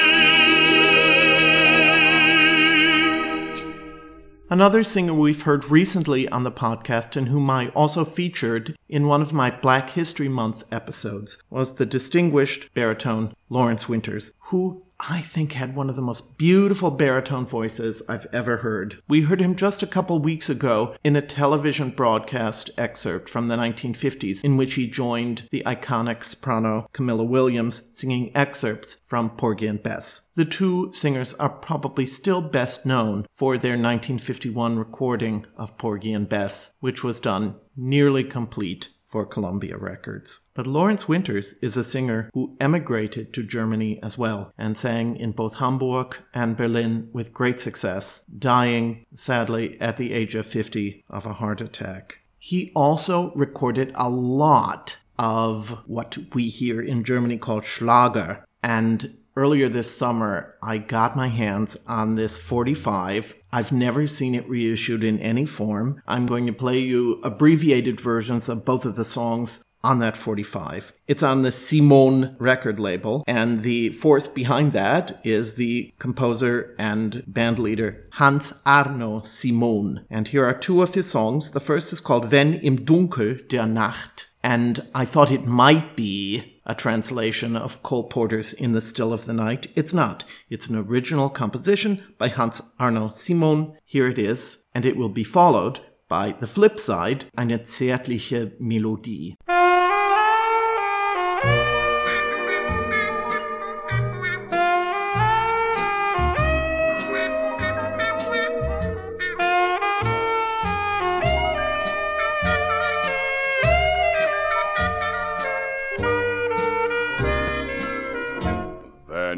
[4.49, 9.21] Another singer we've heard recently on the podcast and whom I also featured in one
[9.21, 15.53] of my Black History Month episodes was the distinguished baritone Lawrence Winters, who I think
[15.53, 19.01] had one of the most beautiful baritone voices I've ever heard.
[19.07, 23.55] We heard him just a couple weeks ago in a television broadcast excerpt from the
[23.55, 29.83] 1950s in which he joined the iconic soprano Camilla Williams singing excerpts from Porgy and
[29.83, 30.29] Bess.
[30.35, 36.27] The two singers are probably still best known for their 1951 recording of Porgy and
[36.27, 40.41] Bess, which was done nearly complete for Columbia Records.
[40.53, 45.31] But Lawrence Winters is a singer who emigrated to Germany as well and sang in
[45.31, 51.25] both Hamburg and Berlin with great success, dying sadly at the age of 50 of
[51.25, 52.19] a heart attack.
[52.37, 59.69] He also recorded a lot of what we here in Germany call Schlager and Earlier
[59.69, 63.35] this summer, I got my hands on this 45.
[63.53, 66.01] I've never seen it reissued in any form.
[66.07, 70.91] I'm going to play you abbreviated versions of both of the songs on that 45.
[71.07, 77.23] It's on the Simone record label, and the force behind that is the composer and
[77.27, 80.03] band leader Hans Arno Simon.
[80.09, 81.51] And here are two of his songs.
[81.51, 86.56] The first is called Wenn im Dunkel der Nacht, and I thought it might be
[86.67, 89.67] a translation of Cole Porter's In the Still of the Night.
[89.75, 90.25] It's not.
[90.49, 93.77] It's an original composition by Hans Arno Simon.
[93.85, 99.35] Here it is, and it will be followed by the flip side, eine zärtliche Melodie.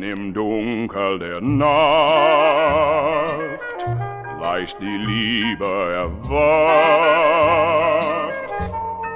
[0.10, 1.70] Im Dunkel der Nacht
[4.42, 6.40] leicht die Liebe erwacht,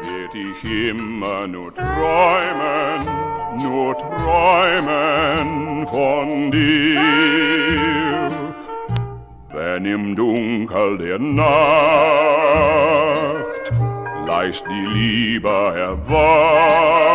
[0.01, 3.07] werd ich immer nur träumen,
[3.57, 7.01] nur träumen von dir.
[9.51, 11.53] Wenn im Dunkel der Nacht
[14.27, 17.13] leicht die Liebe erwacht,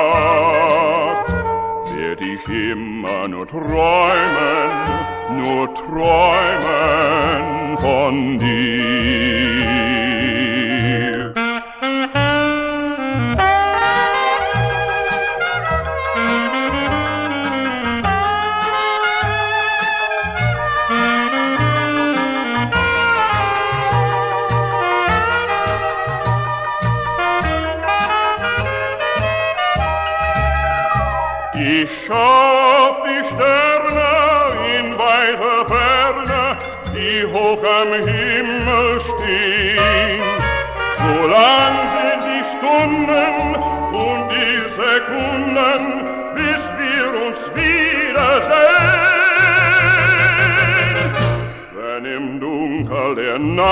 [2.48, 4.70] immer nur träumen,
[5.36, 7.38] nur träumen
[7.78, 9.67] von dir.
[32.10, 34.10] Auf die Sterne
[34.78, 36.56] in weiter Ferne,
[36.94, 40.22] die hoch am Himmel stehen.
[40.96, 43.56] So lang sind die Stunden
[43.92, 45.80] und die Sekunden,
[46.34, 48.58] bis wir uns wiedersehen.
[51.74, 53.68] Wenn im Dunkel der Nacht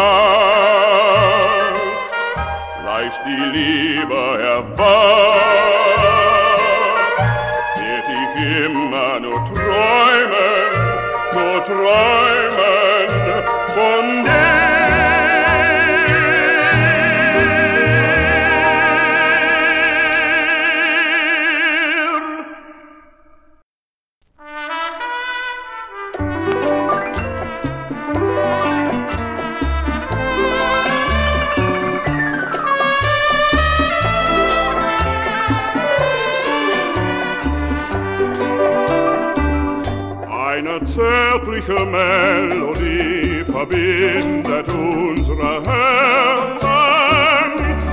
[2.85, 5.86] leicht die Liebe erwacht,
[41.97, 46.69] Melodie verbindet unsere Herzen.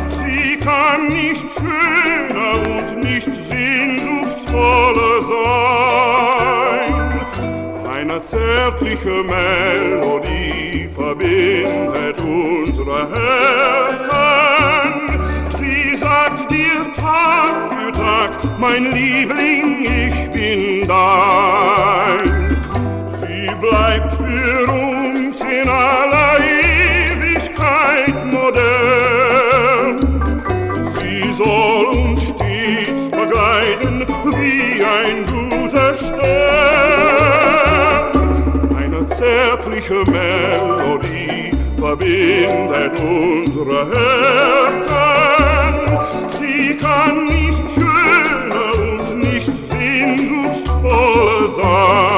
[0.09, 6.91] Sie kann nicht schöner und nicht sehnsuchtsvoller sein.
[7.93, 14.91] Eine zärtliche Melodie verbindet unsere Herzen.
[15.55, 22.32] Sie sagt dir Tag für Tag, mein Liebling, ich bin dein.
[23.63, 26.37] Bleibt für uns in aller
[27.13, 29.97] Ewigkeit modern.
[30.99, 34.05] Sie soll uns stets begleiten
[34.35, 36.21] wie ein guter Stern.
[38.75, 44.93] Eine zärtliche Melodie verbindet unsere Herzen.
[46.37, 52.12] Sie kann nicht schöner und nicht sehnsuchtsvoller sein.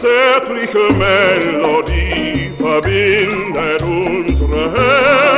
[0.00, 5.29] zärtliche Melodie verbindet unsere Herzen.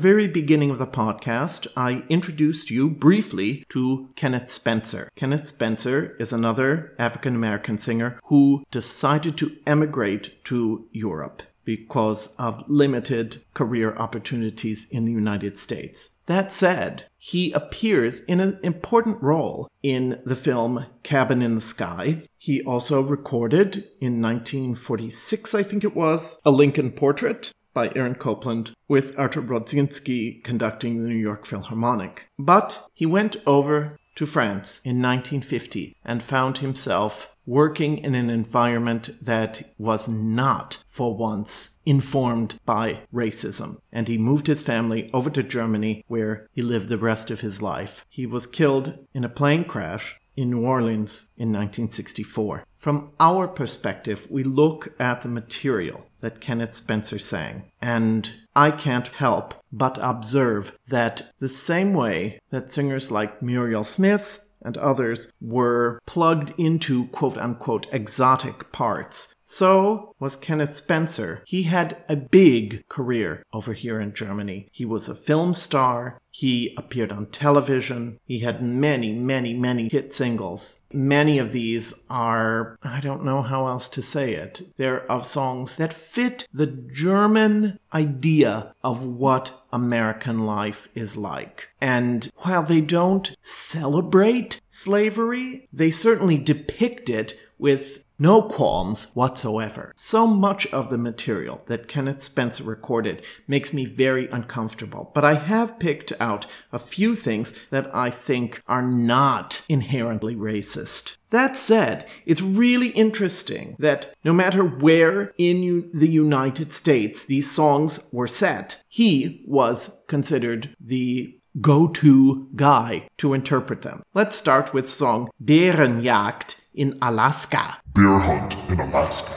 [0.00, 5.10] Very beginning of the podcast, I introduced you briefly to Kenneth Spencer.
[5.14, 12.64] Kenneth Spencer is another African American singer who decided to emigrate to Europe because of
[12.66, 16.16] limited career opportunities in the United States.
[16.24, 22.22] That said, he appears in an important role in the film Cabin in the Sky.
[22.38, 28.72] He also recorded in 1946, I think it was, a Lincoln portrait by Aaron Copland,
[28.88, 32.26] with Artur Rodzinski conducting the New York Philharmonic.
[32.38, 39.10] But he went over to France in 1950 and found himself working in an environment
[39.20, 43.76] that was not, for once, informed by racism.
[43.90, 47.60] And he moved his family over to Germany, where he lived the rest of his
[47.60, 48.04] life.
[48.08, 52.64] He was killed in a plane crash in New Orleans in 1964.
[52.78, 59.08] From our perspective, we look at the material that Kenneth Spencer sang, and I can't
[59.08, 66.00] help but observe that the same way that singers like Muriel Smith and others were
[66.06, 69.34] plugged into quote unquote exotic parts.
[69.44, 71.42] So was Kenneth Spencer.
[71.46, 74.68] He had a big career over here in Germany.
[74.70, 76.19] He was a film star.
[76.30, 78.18] He appeared on television.
[78.24, 80.82] He had many, many, many hit singles.
[80.92, 85.76] Many of these are, I don't know how else to say it, they're of songs
[85.76, 91.68] that fit the German idea of what American life is like.
[91.80, 99.92] And while they don't celebrate slavery, they certainly depict it with no qualms whatsoever.
[99.96, 105.34] So much of the material that Kenneth Spencer recorded makes me very uncomfortable, but I
[105.34, 111.16] have picked out a few things that I think are not inherently racist.
[111.30, 117.50] That said, it's really interesting that no matter where in U- the United States these
[117.50, 124.02] songs were set, he was considered the go to guy to interpret them.
[124.14, 127.78] Let's start with song Bärenjagd in Alaska.
[127.94, 129.34] Bear hunt in Alaska.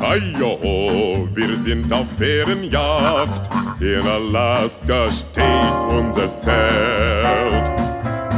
[0.00, 3.50] Heio, wir sind auf Bärenjagd.
[3.80, 7.70] In Alaska steht unser Zelt.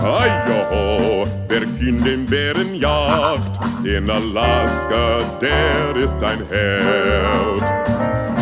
[0.03, 3.59] Heio, wer in den Bärenjagd?
[3.85, 7.68] In Alaska, der ist ein Held.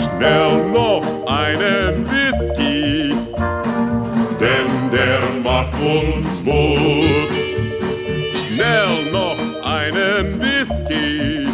[0.03, 3.14] Schnell noch einen Whisky,
[4.40, 7.32] denn der macht uns Mut.
[8.55, 11.49] Schnell noch einen Whisky,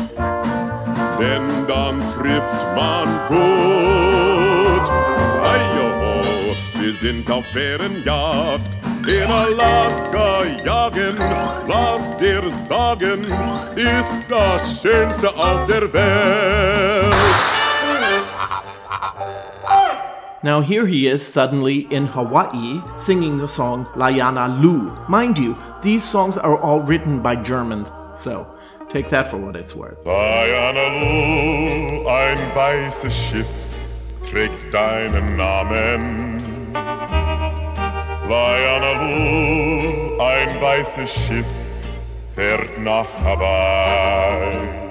[1.21, 4.91] denn dann trifft man gut.
[5.41, 6.25] Heio,
[6.81, 8.79] wir sind auf Bärenjagd.
[9.07, 11.17] In Alaska jagen,
[11.69, 13.25] lass dir sagen,
[13.77, 17.15] ist das Schönste auf der Welt.
[20.41, 24.97] Now, here he is suddenly in Hawaii singing the song Layana Lu.
[25.09, 28.47] Mind you, these songs are all written by Germans, so
[28.89, 29.99] take that for what it's worth.
[30.05, 33.49] Layana Lu, ein weißes Schiff
[34.31, 36.39] trägt deinen Namen.
[38.29, 41.47] Layana Lu, ein weißes Schiff
[42.37, 44.88] fährt nach Hawaii.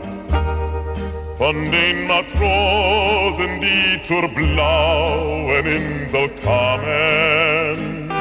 [1.37, 8.11] Von den Matrosen, die zur blauen Insel kamen.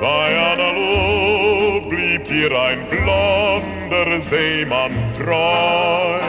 [0.00, 6.20] Bayanalu blieb dir ein blonder Seemann treu.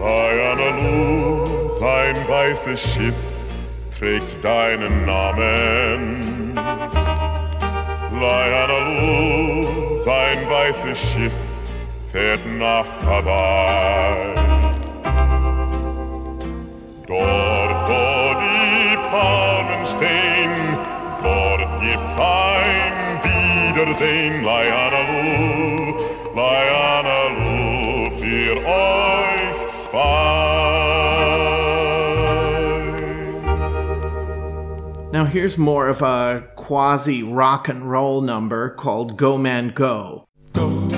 [0.00, 3.14] Bayanalu, sein weißes Schiff
[3.98, 6.54] trägt deinen Namen.
[8.18, 11.47] Bayanalu, sein weißes Schiff
[12.12, 14.34] fährt nach Hawaii.
[17.06, 20.78] Dort, wo die Palmen stehen,
[21.22, 24.44] dort gibt's ein Wiedersehen.
[24.44, 25.94] Layanalu,
[26.34, 30.28] Layanalu, für euch zwei.
[35.12, 40.26] Now, here's more of a quasi rock and roll number called Go Man Go.
[40.52, 40.97] Go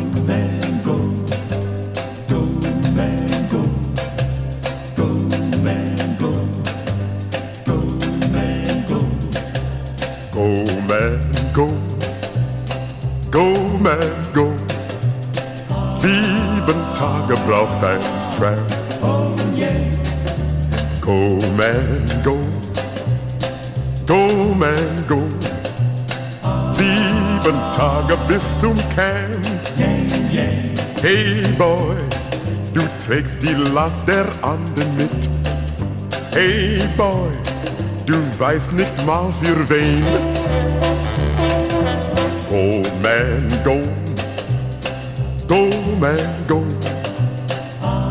[10.89, 11.21] man,
[11.53, 11.69] go,
[13.31, 13.99] go man,
[14.33, 14.53] go.
[15.99, 18.01] Sieben Tage braucht ein
[18.37, 18.61] Tramp.
[19.03, 19.71] Oh yeah.
[21.01, 22.39] Go man, go,
[24.07, 25.23] go man, go.
[26.73, 29.47] Sieben Tage bis zum Camp.
[31.03, 31.97] Hey boy,
[32.75, 35.31] du trägst die Last der anderen mit.
[36.33, 37.31] Hey boy,
[38.11, 40.05] du weißt nicht mal für wen.
[42.49, 43.81] Go man, go,
[45.47, 45.69] go
[46.01, 46.19] man,
[46.49, 46.63] go.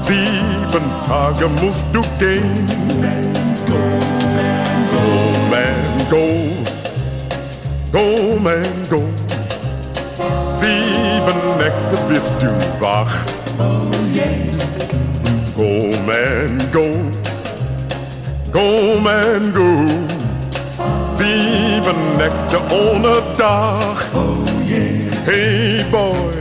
[0.01, 2.65] Sieben Tage musst du gehen.
[4.91, 5.05] Go
[5.51, 6.25] man, go,
[7.91, 9.03] go man, go.
[10.55, 12.49] Sieben Nächte bist du
[12.79, 13.25] wach.
[15.55, 16.85] Go man, go,
[18.51, 19.85] go man, go.
[21.15, 24.03] Sieben Nächte ohne Dach.
[25.25, 26.33] Hey boy,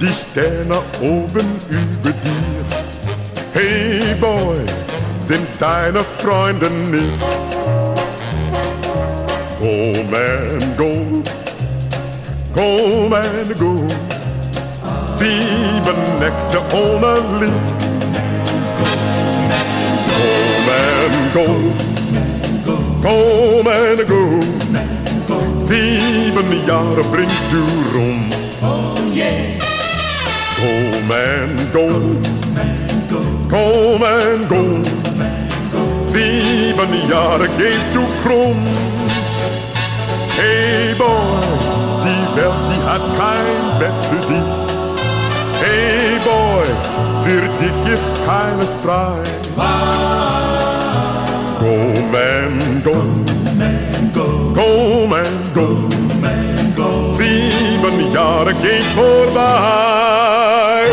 [0.00, 2.64] die Sterne oben über dir.
[3.52, 4.56] Hey boy,
[5.18, 7.20] sind deine Freunde nicht.
[9.60, 11.22] Go man, go,
[12.54, 13.86] go man, go.
[15.16, 17.73] Sieben Nächte ohne Licht.
[21.34, 21.46] Go,
[23.02, 24.40] komm and go.
[25.66, 27.62] Sieben Jahre bringst du
[27.92, 28.30] rum.
[28.62, 29.58] Oh yeah.
[31.10, 31.86] And go,
[33.50, 34.62] komm and go.
[36.12, 38.62] Sieben Jahre gehst du krumm.
[40.36, 41.42] Hey boy,
[42.04, 44.52] die Welt, die hat kein Bett für dich.
[45.60, 46.66] Hey boy,
[47.24, 50.63] für dich ist keines frei.
[52.14, 60.84] Go man, go, go man, go, Sieben Jahre gehen vorbei.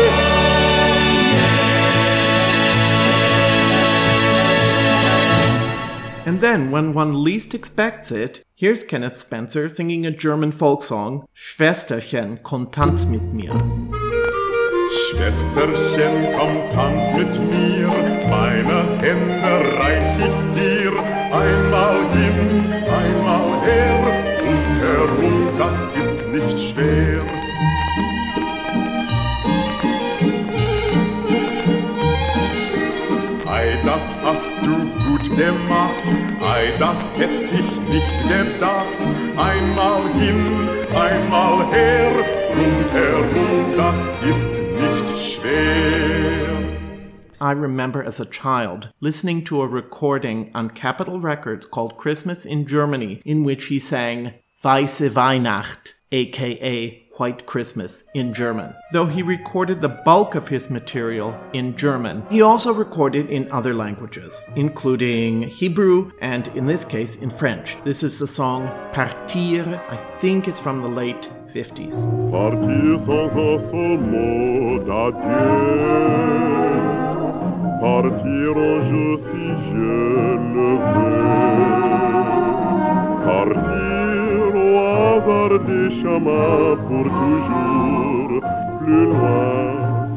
[6.26, 11.24] And then, when one least expects it, here's Kenneth Spencer singing a German folk song,
[11.34, 13.52] Schwesterchen, komm tanz mit mir.
[15.10, 17.88] Schwesterchen, komm, tanz mit mir,
[18.28, 21.11] meine Hände reich ich dir.
[21.32, 24.00] Einmal hin, einmal her,
[24.50, 27.22] und herum, das ist nicht schwer.
[33.46, 34.76] Ei, das hast du
[35.06, 36.06] gut gemacht,
[36.42, 39.00] ei, das hätt ich nicht gedacht.
[39.38, 42.12] Einmal hin, einmal her,
[42.58, 44.52] rundherum, das ist
[44.82, 46.41] nicht schwer.
[47.42, 52.68] I remember as a child listening to a recording on Capitol Records called Christmas in
[52.68, 58.76] Germany, in which he sang Weiße Weihnacht, aka White Christmas, in German.
[58.92, 63.74] Though he recorded the bulk of his material in German, he also recorded in other
[63.74, 67.76] languages, including Hebrew and, in this case, in French.
[67.82, 72.08] This is the song Partir, I think it's from the late 50s.
[77.82, 79.88] Partir un jour si je
[80.54, 81.18] le veux.
[83.26, 88.40] Partir au hasard des chemins pour toujours.
[88.78, 89.56] Plus loin,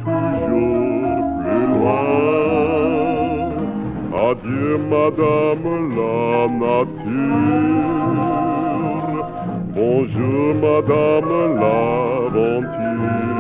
[0.04, 2.06] toujours plus loin.
[4.30, 5.68] Adieu, madame
[5.98, 6.18] la
[6.64, 7.66] nature.
[9.74, 13.35] Bonjour madame l'aventure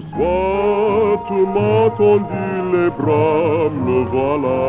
[0.00, 1.26] Soir
[1.96, 4.62] tendu les bras, me voilà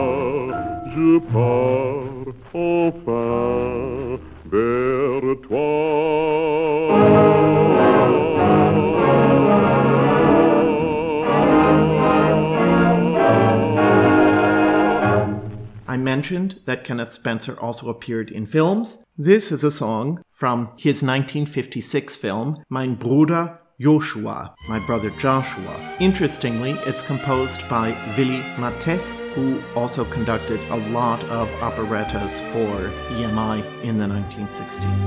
[0.93, 4.19] Je pars enfin
[4.51, 5.69] vers toi
[15.87, 19.03] I mentioned that Kenneth Spencer also appeared in films.
[19.17, 25.95] This is a song from his 1956 film, Mein Bruder Joshua, My Brother Joshua.
[26.01, 33.63] Interestingly, it's composed by Willy Mattes, who also conducted a lot of operettas for EMI
[33.81, 34.99] in the 1960s.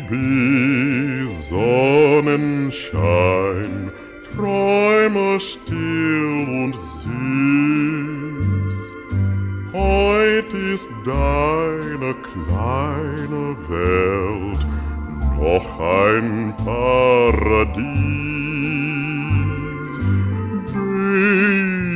[0.00, 3.90] Baby, Sonnenschein,
[4.32, 8.78] träume still und süß.
[9.72, 14.64] Heut ist deine kleine Welt
[15.40, 17.88] noch ein Paradies.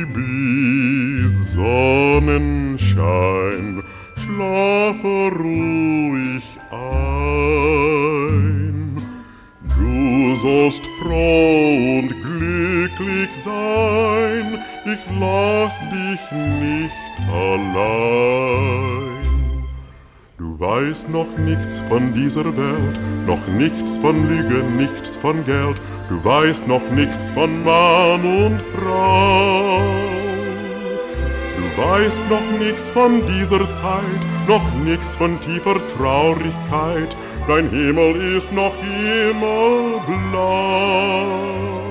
[0.05, 3.83] Baby, Sonnenschein,
[4.15, 8.97] schlafe ruhig ein.
[9.77, 16.21] Du sollst froh und glücklich sein, ich lass dich
[16.61, 16.93] nicht
[17.29, 19.12] allein.
[20.53, 26.23] Du weißt noch nichts von dieser Welt, noch nichts von Lüge, nichts von Geld, du
[26.23, 29.79] weißt noch nichts von Mann und Frau.
[31.57, 37.17] Du weißt noch nichts von dieser Zeit, noch nichts von tiefer Traurigkeit,
[37.47, 41.82] dein Himmel ist noch immer blau.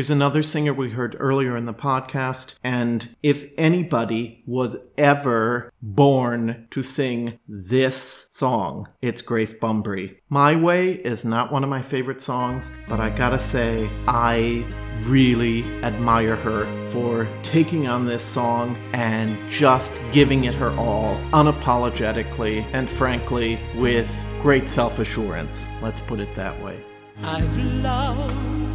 [0.00, 2.54] Here's another singer we heard earlier in the podcast.
[2.64, 10.16] And if anybody was ever born to sing this song, it's Grace Bumbry.
[10.30, 14.64] My Way is not one of my favorite songs, but I gotta say, I
[15.02, 22.64] really admire her for taking on this song and just giving it her all unapologetically
[22.72, 24.08] and frankly with
[24.40, 25.68] great self assurance.
[25.82, 26.80] Let's put it that way.
[27.22, 28.69] I've loved,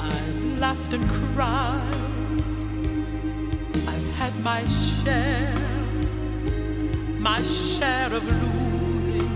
[0.00, 1.94] I've laughed and cried.
[3.86, 5.54] I've had my share,
[7.18, 9.32] my share of losing.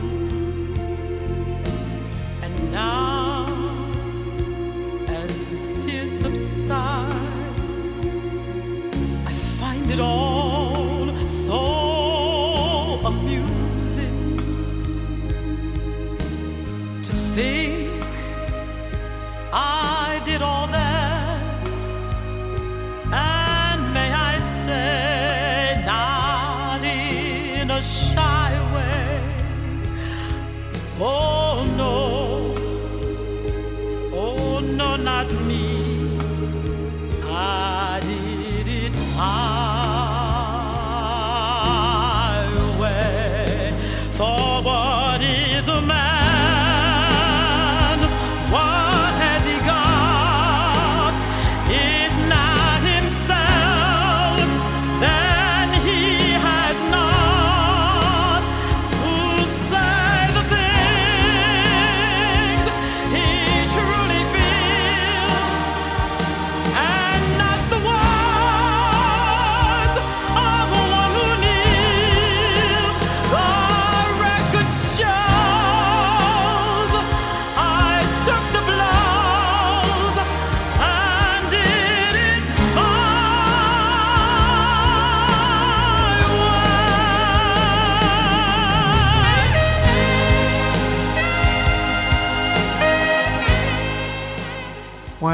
[2.42, 3.46] And now,
[5.08, 7.20] as tears subside,
[9.26, 10.94] I find it all
[11.26, 14.38] so amusing
[17.02, 17.83] to think
[31.06, 32.54] Oh no,
[34.14, 35.30] oh no, not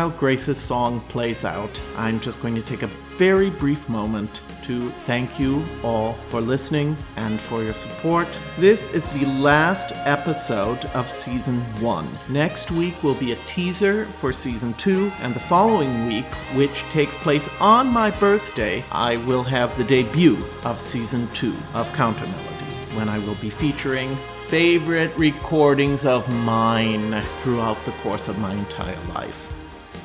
[0.01, 2.87] While Grace's song plays out, I'm just going to take a
[3.19, 8.27] very brief moment to thank you all for listening and for your support.
[8.57, 12.09] This is the last episode of season one.
[12.31, 17.15] Next week will be a teaser for season two, and the following week, which takes
[17.17, 22.97] place on my birthday, I will have the debut of season two of Counter Melody,
[22.97, 24.17] when I will be featuring
[24.49, 29.55] favorite recordings of mine throughout the course of my entire life.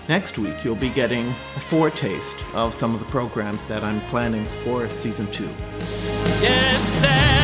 [0.07, 4.45] Next week, you'll be getting a foretaste of some of the programs that I'm planning
[4.45, 5.49] for season two.
[6.41, 7.35] Yes,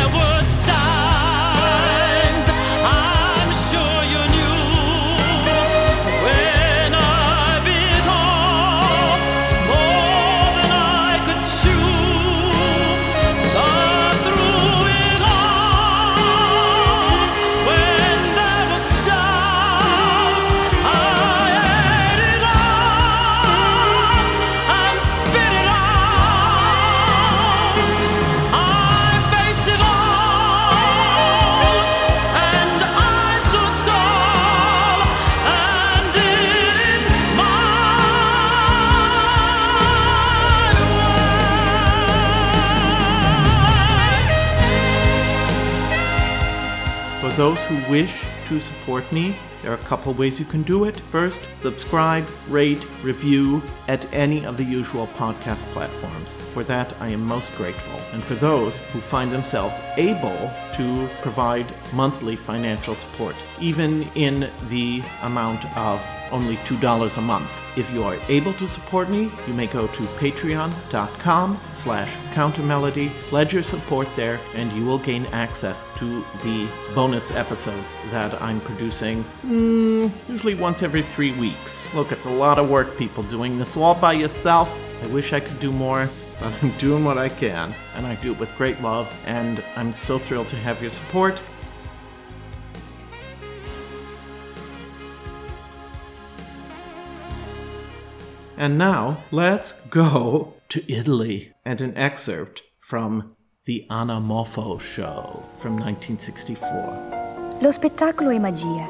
[47.41, 50.95] those who wish to support me, there are a couple ways you can do it.
[50.95, 56.39] First, subscribe, rate, review at any of the usual podcast platforms.
[56.53, 57.99] For that, I am most grateful.
[58.13, 65.03] And for those who find themselves able to provide monthly financial support, even in the
[65.23, 66.01] amount of
[66.31, 67.59] only $2 a month.
[67.75, 73.53] If you are able to support me, you may go to patreon.com slash countermelody, pledge
[73.53, 79.23] your support there, and you will gain access to the bonus episodes that I'm producing
[79.45, 81.83] mm, usually once every three weeks.
[81.93, 84.69] Look, it's a lot of work, people, doing this all by yourself.
[85.03, 86.09] I wish I could do more,
[86.39, 89.93] but I'm doing what I can, and I do it with great love, and I'm
[89.93, 91.41] so thrilled to have your support.
[98.61, 103.35] And now, let's go to Italy and an excerpt from
[103.65, 107.57] The Anamorpho Show from 1964.
[107.59, 108.87] Lo spettacolo è magia.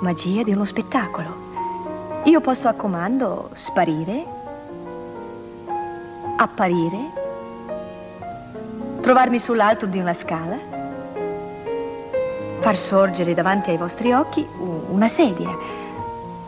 [0.00, 2.22] Magia di uno spettacolo.
[2.24, 4.24] Io posso a comando sparire,
[6.38, 7.10] apparire,
[9.02, 10.56] trovarmi sull'alto di una scala,
[12.60, 14.48] far sorgere davanti ai vostri occhi
[14.88, 15.54] una sedia,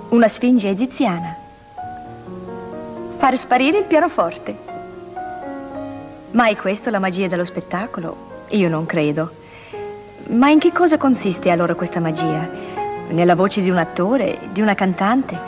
[0.09, 1.49] una sfinge egiziana.
[3.21, 4.57] Far sparire il pianoforte.
[6.31, 8.47] Ma è questo la magia dello spettacolo?
[8.49, 9.31] Io non credo.
[10.29, 12.49] Ma in che cosa consiste allora questa magia?
[13.11, 15.39] Nella voce di un attore, di una cantante,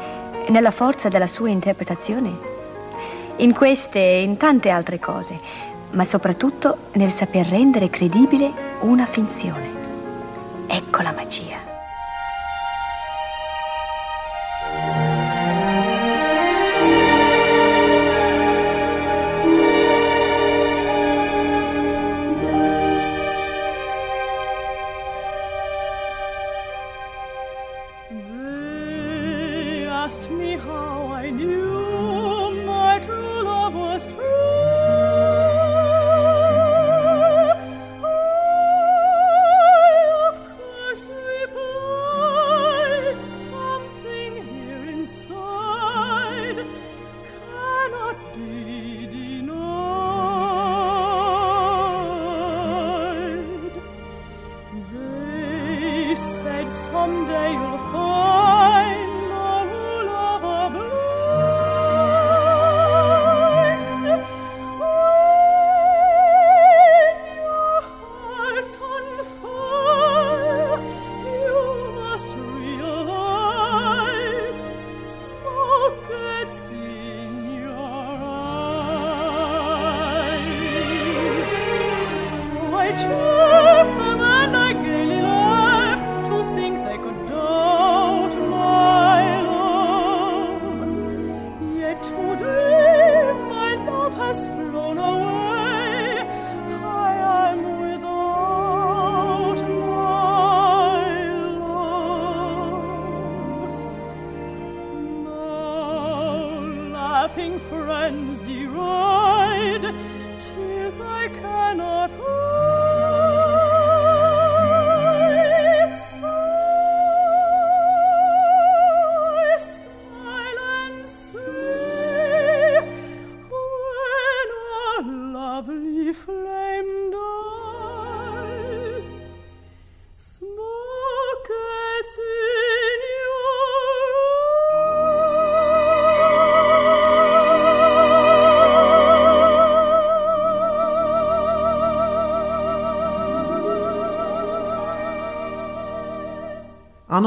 [0.49, 2.31] nella forza della sua interpretazione?
[3.37, 5.41] In queste e in tante altre cose,
[5.93, 9.71] ma soprattutto nel saper rendere credibile una finzione.
[10.67, 11.72] Ecco la magia.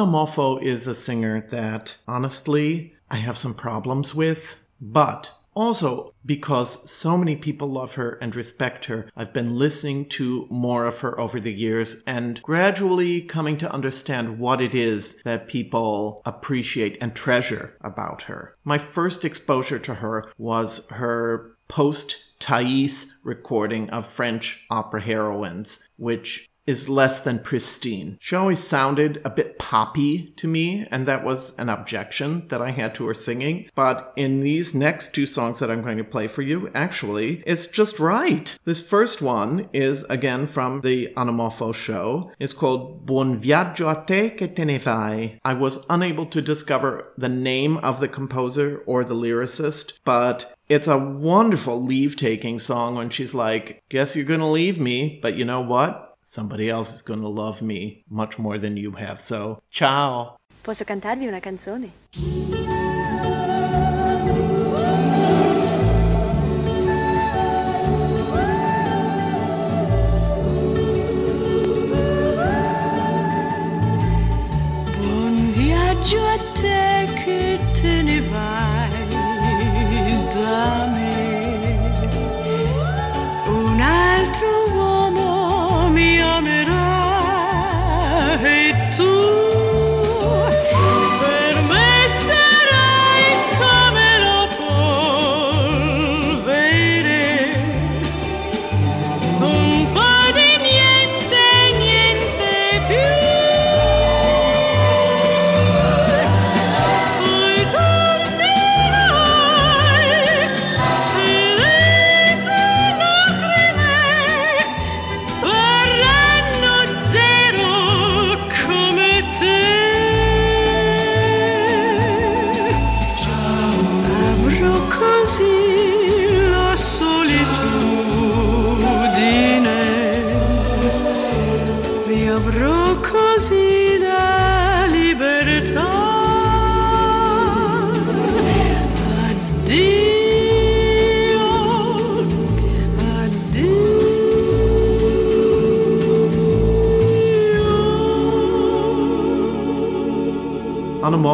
[0.06, 6.88] Anna Moffo is a singer that, honestly, I have some problems with, but also because
[6.92, 11.20] so many people love her and respect her, I've been listening to more of her
[11.20, 17.16] over the years and gradually coming to understand what it is that people appreciate and
[17.16, 18.56] treasure about her.
[18.64, 26.48] My first exposure to her was her post Thais recording of French opera heroines, which
[26.66, 28.18] is less than pristine.
[28.20, 32.72] She always sounded a bit poppy to me, and that was an objection that I
[32.72, 33.70] had to her singing.
[33.76, 37.68] But in these next two songs that I'm going to play for you, actually, it's
[37.68, 38.58] just right.
[38.64, 42.32] This first one is again from the Anna Moffo show.
[42.40, 45.40] It's called Buon viaggio a te che te ne vai.
[45.44, 50.88] I was unable to discover the name of the composer or the lyricist, but it's
[50.88, 55.46] a wonderful leave taking song when she's like, Guess you're gonna leave me, but you
[55.46, 56.15] know what?
[56.28, 59.20] Somebody else is gonna love me much more than you have.
[59.20, 60.38] So, ciao!
[60.64, 61.92] Posso cantarvi una canzone?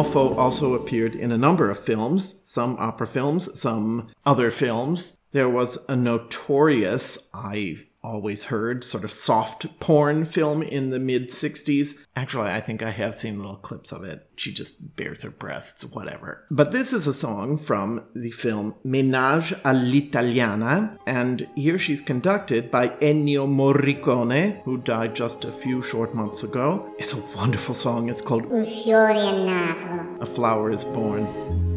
[0.02, 5.16] Moffo also appeared in a number of films, some opera films, some other films.
[5.30, 11.30] There was a notorious, I've always heard, sort of soft porn film in the mid
[11.30, 12.06] 60s.
[12.16, 14.28] Actually, I think I have seen little clips of it.
[14.36, 16.44] She just bares her breasts, whatever.
[16.50, 22.88] But this is a song from the film Menage all'Italiana, and here she's conducted by
[23.00, 26.92] Ennio Morricone, who died just a few short months ago.
[26.98, 28.08] It's a wonderful song.
[28.08, 30.20] It's called Un fiore è nato.
[30.20, 31.70] A Flower is Born.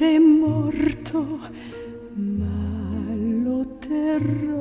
[0.00, 1.38] Fiore morto,
[2.14, 3.14] ma
[3.44, 4.59] lo terrò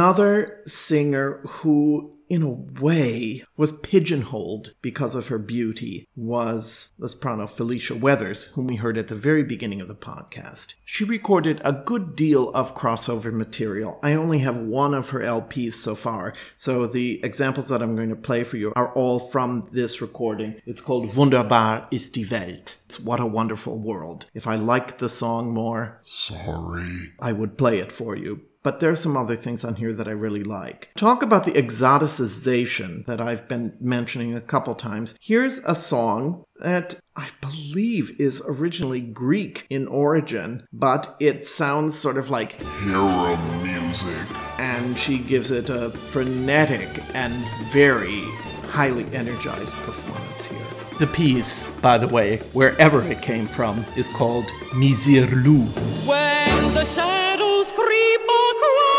[0.00, 7.46] Another singer who, in a way, was pigeonholed because of her beauty was the soprano
[7.46, 10.72] Felicia Weathers, whom we heard at the very beginning of the podcast.
[10.86, 13.98] She recorded a good deal of crossover material.
[14.02, 18.08] I only have one of her LPs so far, so the examples that I'm going
[18.08, 20.62] to play for you are all from this recording.
[20.64, 22.78] It's called Wunderbar ist die Welt.
[22.86, 24.30] It's What a Wonderful World.
[24.32, 26.88] If I liked the song more, Sorry.
[27.20, 28.46] I would play it for you.
[28.62, 30.90] But there are some other things on here that I really like.
[30.96, 35.14] Talk about the exoticization that I've been mentioning a couple times.
[35.20, 42.18] Here's a song that I believe is originally Greek in origin, but it sounds sort
[42.18, 44.14] of like Hero music.
[44.58, 47.32] and she gives it a frenetic and
[47.72, 48.22] very
[48.68, 50.60] highly energized performance here.
[50.98, 55.66] The piece, by the way, wherever it came from, is called Misirlou.
[56.06, 57.29] When the shadows
[57.68, 58.89] creep across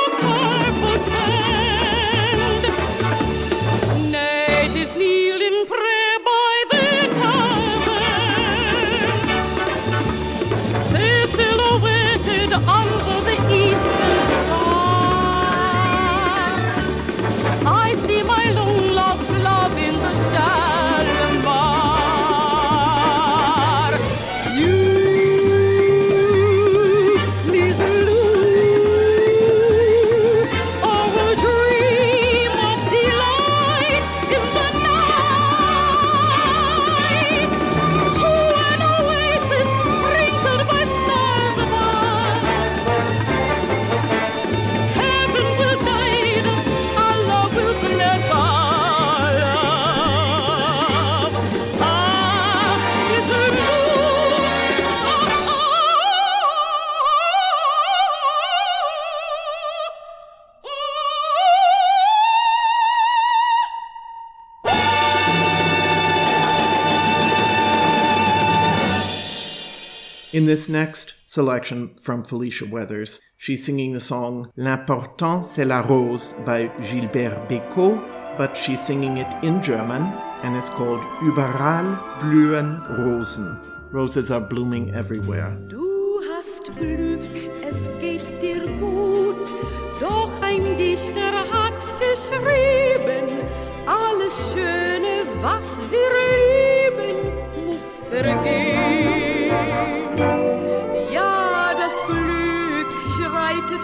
[70.41, 76.33] In this next selection from Felicia Weathers, she's singing the song L'important c'est la rose
[76.47, 78.01] by Gilbert Bécaud,
[78.39, 80.01] but she's singing it in German
[80.41, 83.55] and it's called Überall blühen Rosen.
[83.91, 85.55] Roses are blooming everywhere.
[85.69, 87.21] Du hast Glück,
[87.61, 89.53] es geht dir gut,
[89.99, 93.45] doch ein Dichter hat geschrieben,
[93.85, 95.80] alles Schöne, was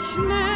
[0.07, 0.46] schreitet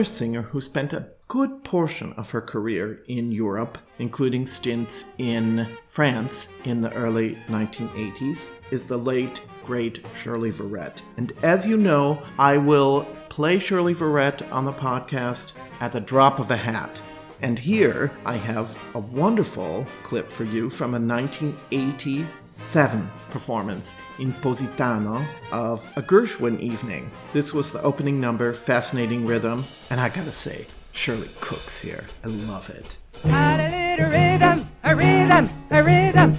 [0.00, 5.68] Another singer who spent a good portion of her career in Europe, including stints in
[5.88, 11.02] France in the early 1980s, is the late, great Shirley Verrett.
[11.18, 16.38] And as you know, I will play Shirley Verrett on the podcast at the drop
[16.38, 17.02] of a hat.
[17.42, 25.24] And here I have a wonderful clip for you from a 1987 performance in Positano
[25.52, 27.10] of a Gershwin evening.
[27.32, 32.04] This was the opening number, Fascinating Rhythm, and I gotta say, Shirley cooks here.
[32.24, 32.96] I love it.
[33.24, 36.32] Had a little rhythm, a rhythm, a rhythm,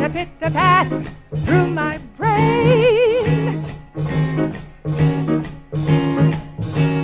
[0.00, 0.88] the pit the pat
[1.44, 3.64] through my brain.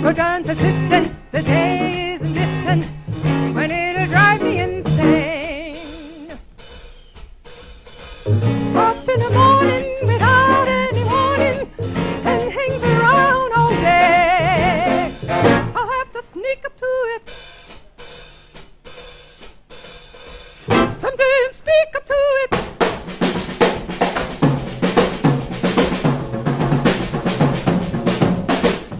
[0.01, 2.85] Good and persistent, the day isn't distant
[3.55, 3.92] when it'll
[9.05, 11.69] In the morning without any warning
[12.23, 15.11] and hangs around all day.
[15.75, 16.85] I'll have to sneak up to
[17.15, 17.29] it.
[20.97, 22.49] Someday speak up to it.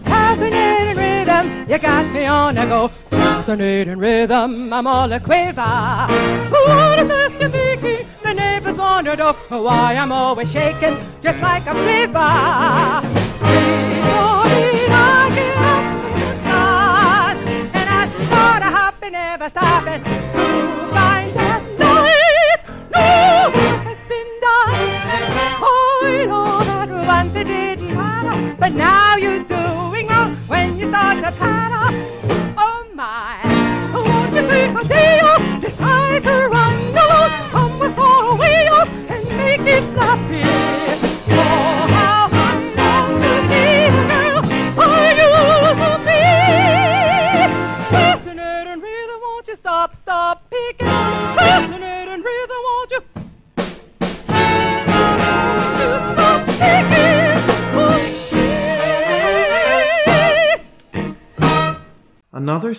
[0.04, 2.88] Fascinating rhythm, you got me on a go.
[3.10, 5.62] Fascinating rhythm, I'm all a quiver.
[6.50, 8.06] What a mess you're making,
[9.02, 13.23] the neighbors why I'm always shaking, just like a flipper.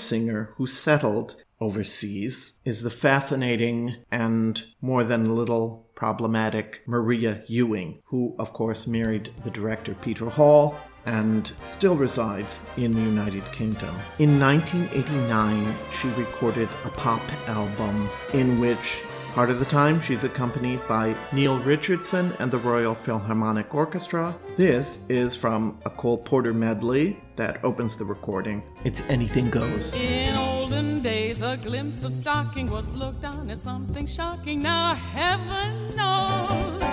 [0.05, 8.35] Singer who settled overseas is the fascinating and more than little problematic Maria Ewing, who,
[8.37, 13.95] of course, married the director Peter Hall and still resides in the United Kingdom.
[14.19, 19.01] In 1989, she recorded a pop album in which
[19.35, 24.33] Part of the time, she's accompanied by Neil Richardson and the Royal Philharmonic Orchestra.
[24.55, 28.63] This is from a Cole Porter medley that opens the recording.
[28.83, 29.93] It's Anything Goes.
[29.93, 34.61] In olden days, a glimpse of stocking was looked on as something shocking.
[34.61, 36.83] Now, heaven knows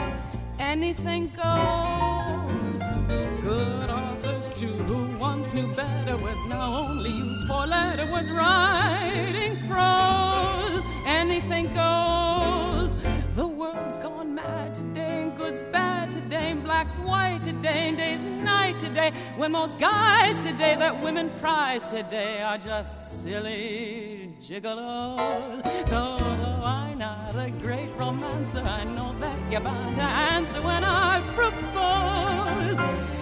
[0.58, 2.82] anything goes.
[3.42, 9.56] Good authors to who once knew better words, now only use four letter words, writing
[9.68, 10.82] prose.
[11.06, 12.94] Anything goes.
[13.34, 14.91] The world's gone mad today, and
[15.42, 19.12] good's bad today, black's white today, and day's night today.
[19.36, 25.88] When most guys today that women prize today are just silly gigolos.
[25.88, 30.84] So though I'm not a great romancer, I know that you're bound to answer when
[30.84, 33.21] I propose.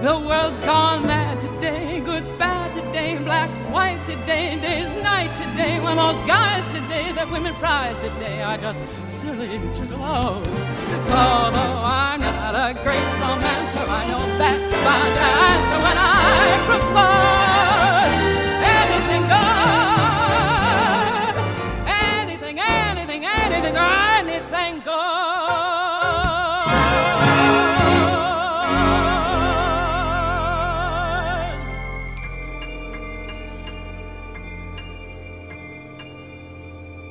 [0.00, 5.80] The world's gone mad today, good's bad today, black's white today, day's night today.
[5.80, 10.46] When those guys today that women prize today are just silly gigolos.
[11.02, 14.78] So though I'm not a great romancer, I know that to
[15.50, 18.14] answer when I propose.
[18.78, 19.58] Anything goes.
[21.90, 25.17] Anything, anything, anything, anything goes.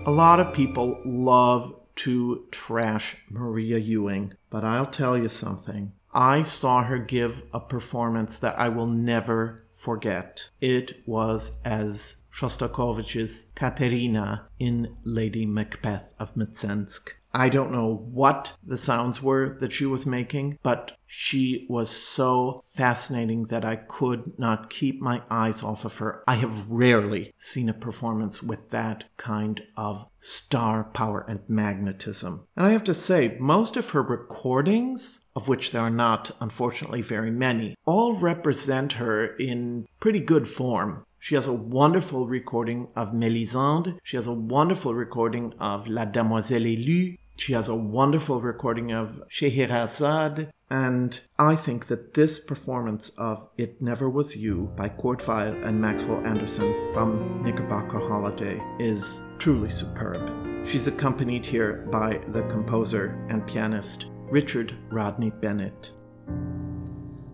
[0.07, 5.91] A lot of people love to trash Maria Ewing, but I'll tell you something.
[6.13, 10.49] I saw her give a performance that I will never forget.
[10.61, 17.09] It was as Shostakovich's Katerina in Lady Macbeth of Mtsensk.
[17.37, 22.61] I don't know what the sounds were that she was making, but she was so
[22.65, 26.23] fascinating that I could not keep my eyes off of her.
[26.27, 32.47] I have rarely seen a performance with that kind of star power and magnetism.
[32.55, 37.03] And I have to say, most of her recordings, of which there are not, unfortunately,
[37.03, 41.05] very many, all represent her in pretty good form.
[41.19, 43.97] She has a wonderful recording of Mélisande.
[44.03, 47.17] She has a wonderful recording of La Demoiselle Élue.
[47.37, 50.49] She has a wonderful recording of Scheherazade.
[50.69, 56.25] And I think that this performance of It Never Was You by Weill and Maxwell
[56.25, 60.65] Anderson from Knickerbocker Holiday is truly superb.
[60.67, 65.91] She's accompanied here by the composer and pianist Richard Rodney Bennett.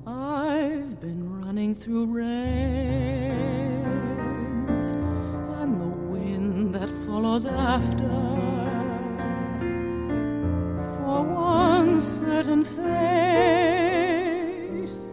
[0.05, 3.29] I've been running through rains
[4.91, 8.32] and the wind that follows after.
[11.53, 12.73] For one certain face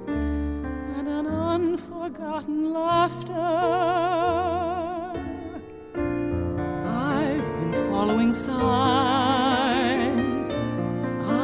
[0.06, 3.34] and an unforgotten laughter.
[7.14, 9.50] I've been following signs.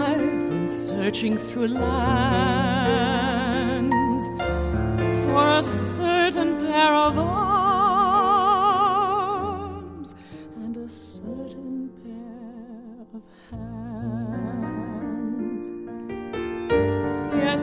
[0.01, 3.05] I've been searching through lands
[5.25, 7.46] for a certain pair of arms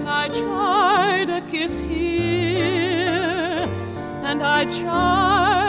[0.06, 3.68] I tried a kiss here,
[4.24, 5.63] and I tried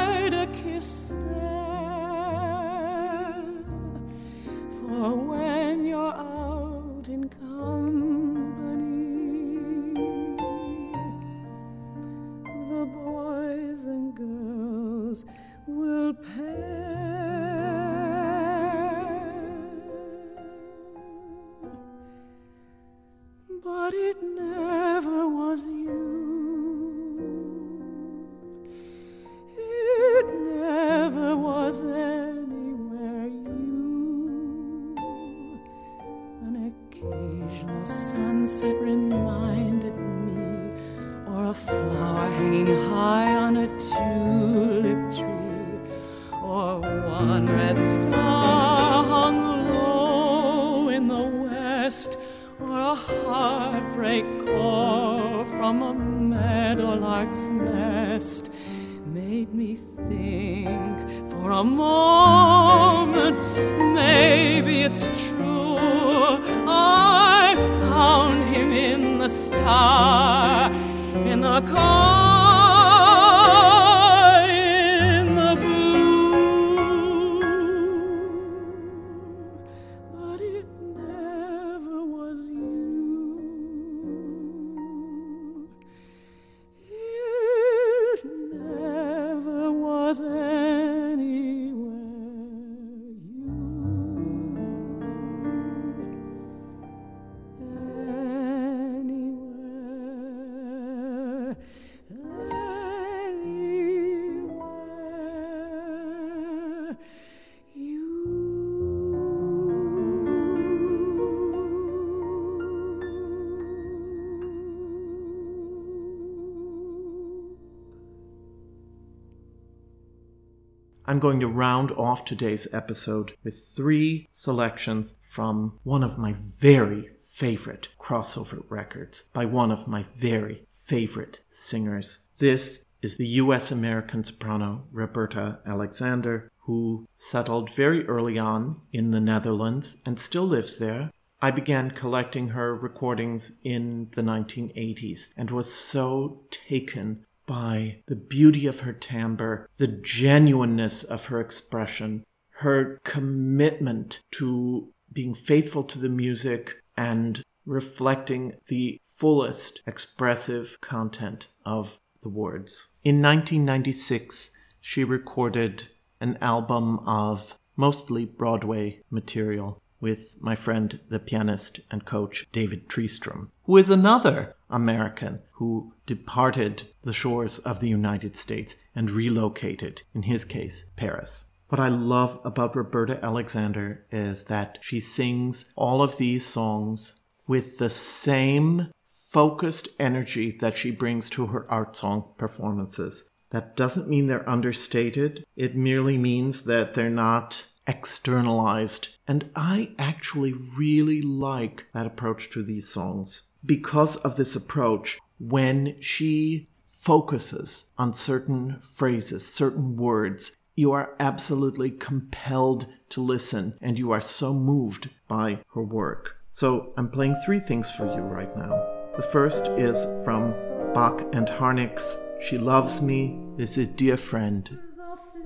[121.06, 127.10] I'm going to round off today's episode with three selections from one of my very
[127.20, 132.20] favorite crossover records by one of my very favorite singers.
[132.38, 139.20] This is the US American soprano Roberta Alexander, who settled very early on in the
[139.20, 141.10] Netherlands and still lives there.
[141.42, 148.66] I began collecting her recordings in the 1980s and was so taken by the beauty
[148.66, 152.24] of her timbre, the genuineness of her expression,
[152.58, 161.98] her commitment to being faithful to the music and reflecting the fullest expressive content of
[162.22, 162.92] the words.
[163.02, 164.50] In 1996,
[164.80, 165.88] she recorded
[166.20, 173.48] an album of mostly Broadway material with my friend, the pianist and coach David Treestrom,
[173.64, 180.22] who is another American who departed the shores of the United States and relocated, in
[180.22, 181.46] his case, Paris.
[181.68, 187.78] What I love about Roberta Alexander is that she sings all of these songs with
[187.78, 193.28] the same focused energy that she brings to her art song performances.
[193.50, 199.08] That doesn't mean they're understated, it merely means that they're not externalized.
[199.26, 203.44] And I actually really like that approach to these songs.
[203.64, 211.90] Because of this approach, when she focuses on certain phrases, certain words, you are absolutely
[211.90, 216.38] compelled to listen and you are so moved by her work.
[216.50, 218.70] So I'm playing three things for you right now.
[219.16, 220.52] The first is from
[220.94, 223.38] Bock and Harnick's She Loves Me.
[223.56, 224.78] This is Dear Friend.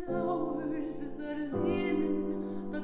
[0.06, 2.80] flowers, the linen, the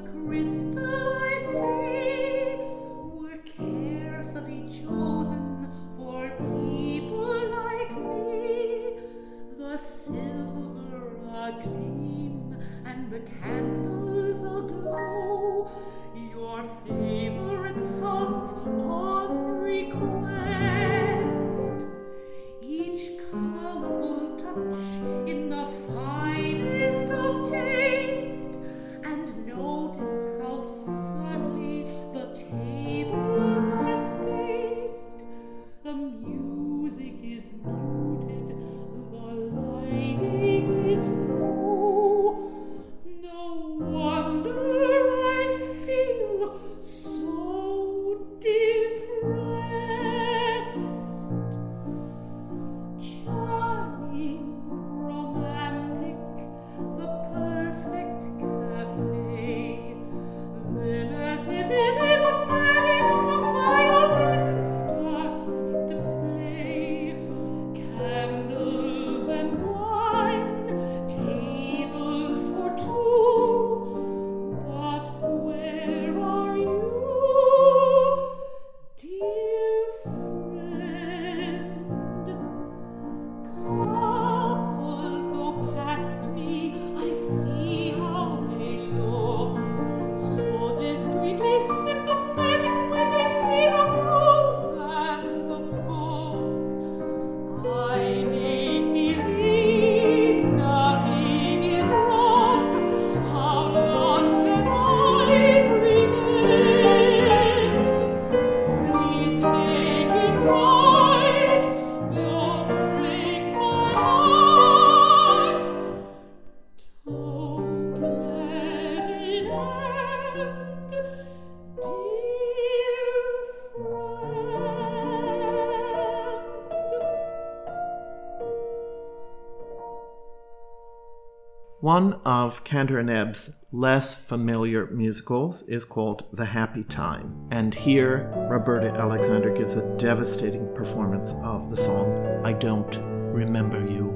[132.45, 138.93] of Kander and Ebb's less familiar musicals is called The Happy Time, and here Roberta
[139.01, 142.99] Alexander gives a devastating performance of the song I Don't
[143.33, 144.14] Remember You.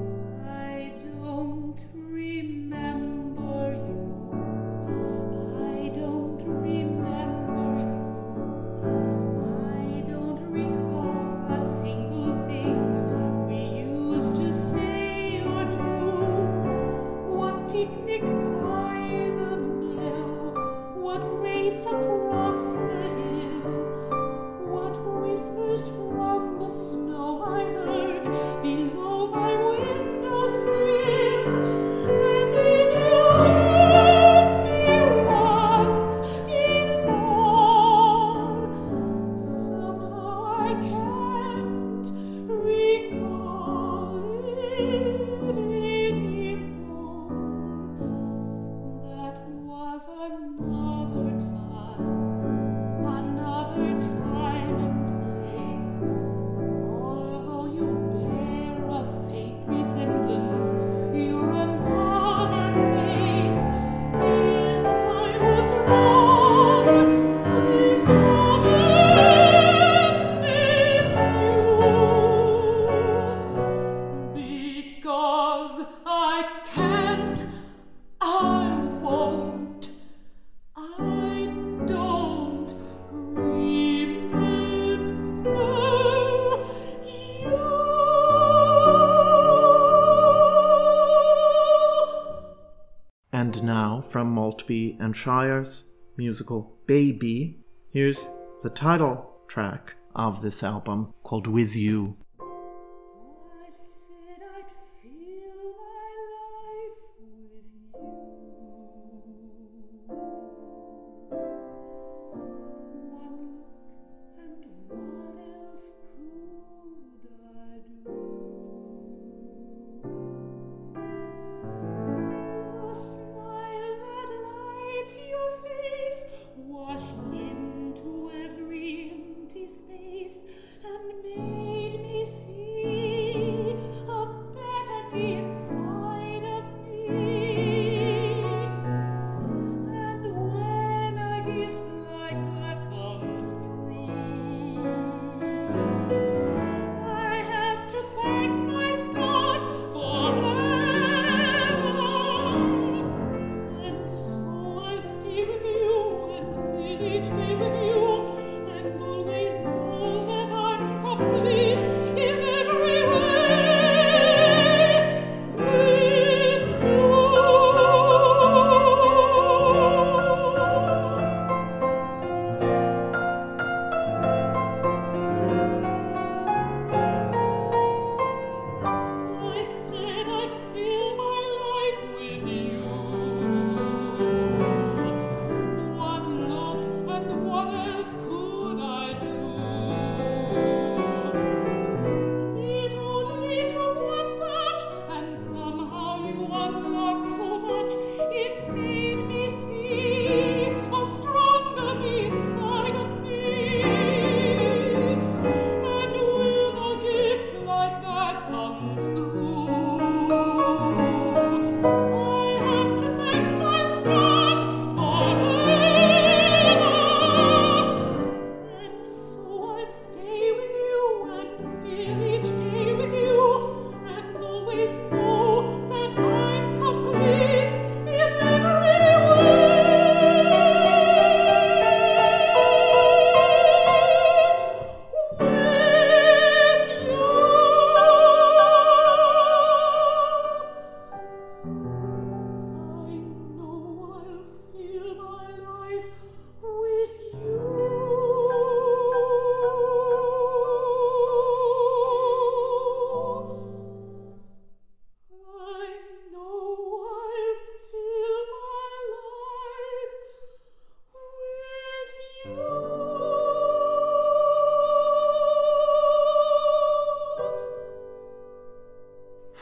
[94.69, 97.57] And Shire's musical Baby.
[97.91, 98.29] Here's
[98.61, 102.17] the title track of this album called With You.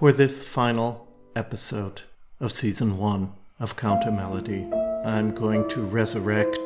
[0.07, 1.05] For this final
[1.35, 2.03] episode
[2.39, 4.65] of season one of Counter Melody,
[5.03, 6.65] I'm going to resurrect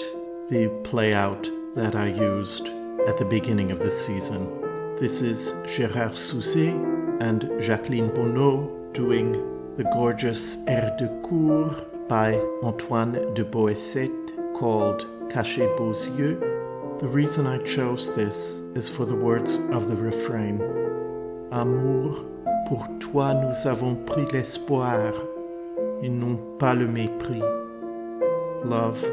[0.51, 2.67] the playout that I used
[3.07, 4.45] at the beginning of the season.
[4.97, 6.69] This is Gérard Souzay
[7.19, 9.31] and Jacqueline Bonneau doing
[9.75, 11.71] the gorgeous Air de Cour
[12.07, 16.37] by Antoine de Boësset called Cachez beaux yeux.
[16.99, 20.61] The reason I chose this is for the words of the refrain
[21.51, 22.30] Amour,
[22.71, 25.11] pour toi nous avons pris l'espoir
[26.01, 27.43] et non pas le mépris.
[28.63, 29.05] Love,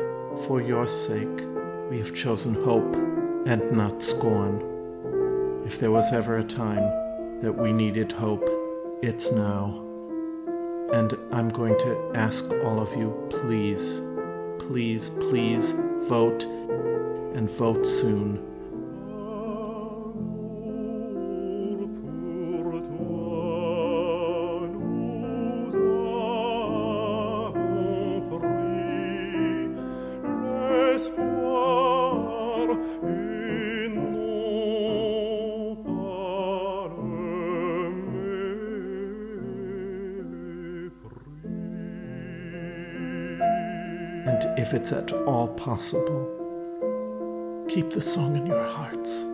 [0.46, 1.42] for your sake,
[1.90, 2.96] we have chosen hope
[3.48, 4.62] and not scorn.
[5.66, 6.88] If there was ever a time
[7.42, 8.48] that we needed hope,
[9.02, 9.74] it's now.
[10.92, 14.00] And I'm going to ask all of you, please,
[14.60, 15.74] please, please
[16.08, 16.44] vote
[17.34, 18.47] and vote soon.
[44.68, 46.28] If it's at all possible,
[47.70, 49.24] keep the song in your hearts.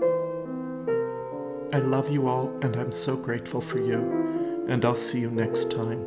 [1.73, 5.73] I love you all, and I'm so grateful for you, and I'll see you next
[5.73, 6.05] time.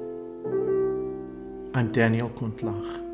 [1.74, 3.07] I'm Daniel Gundlach.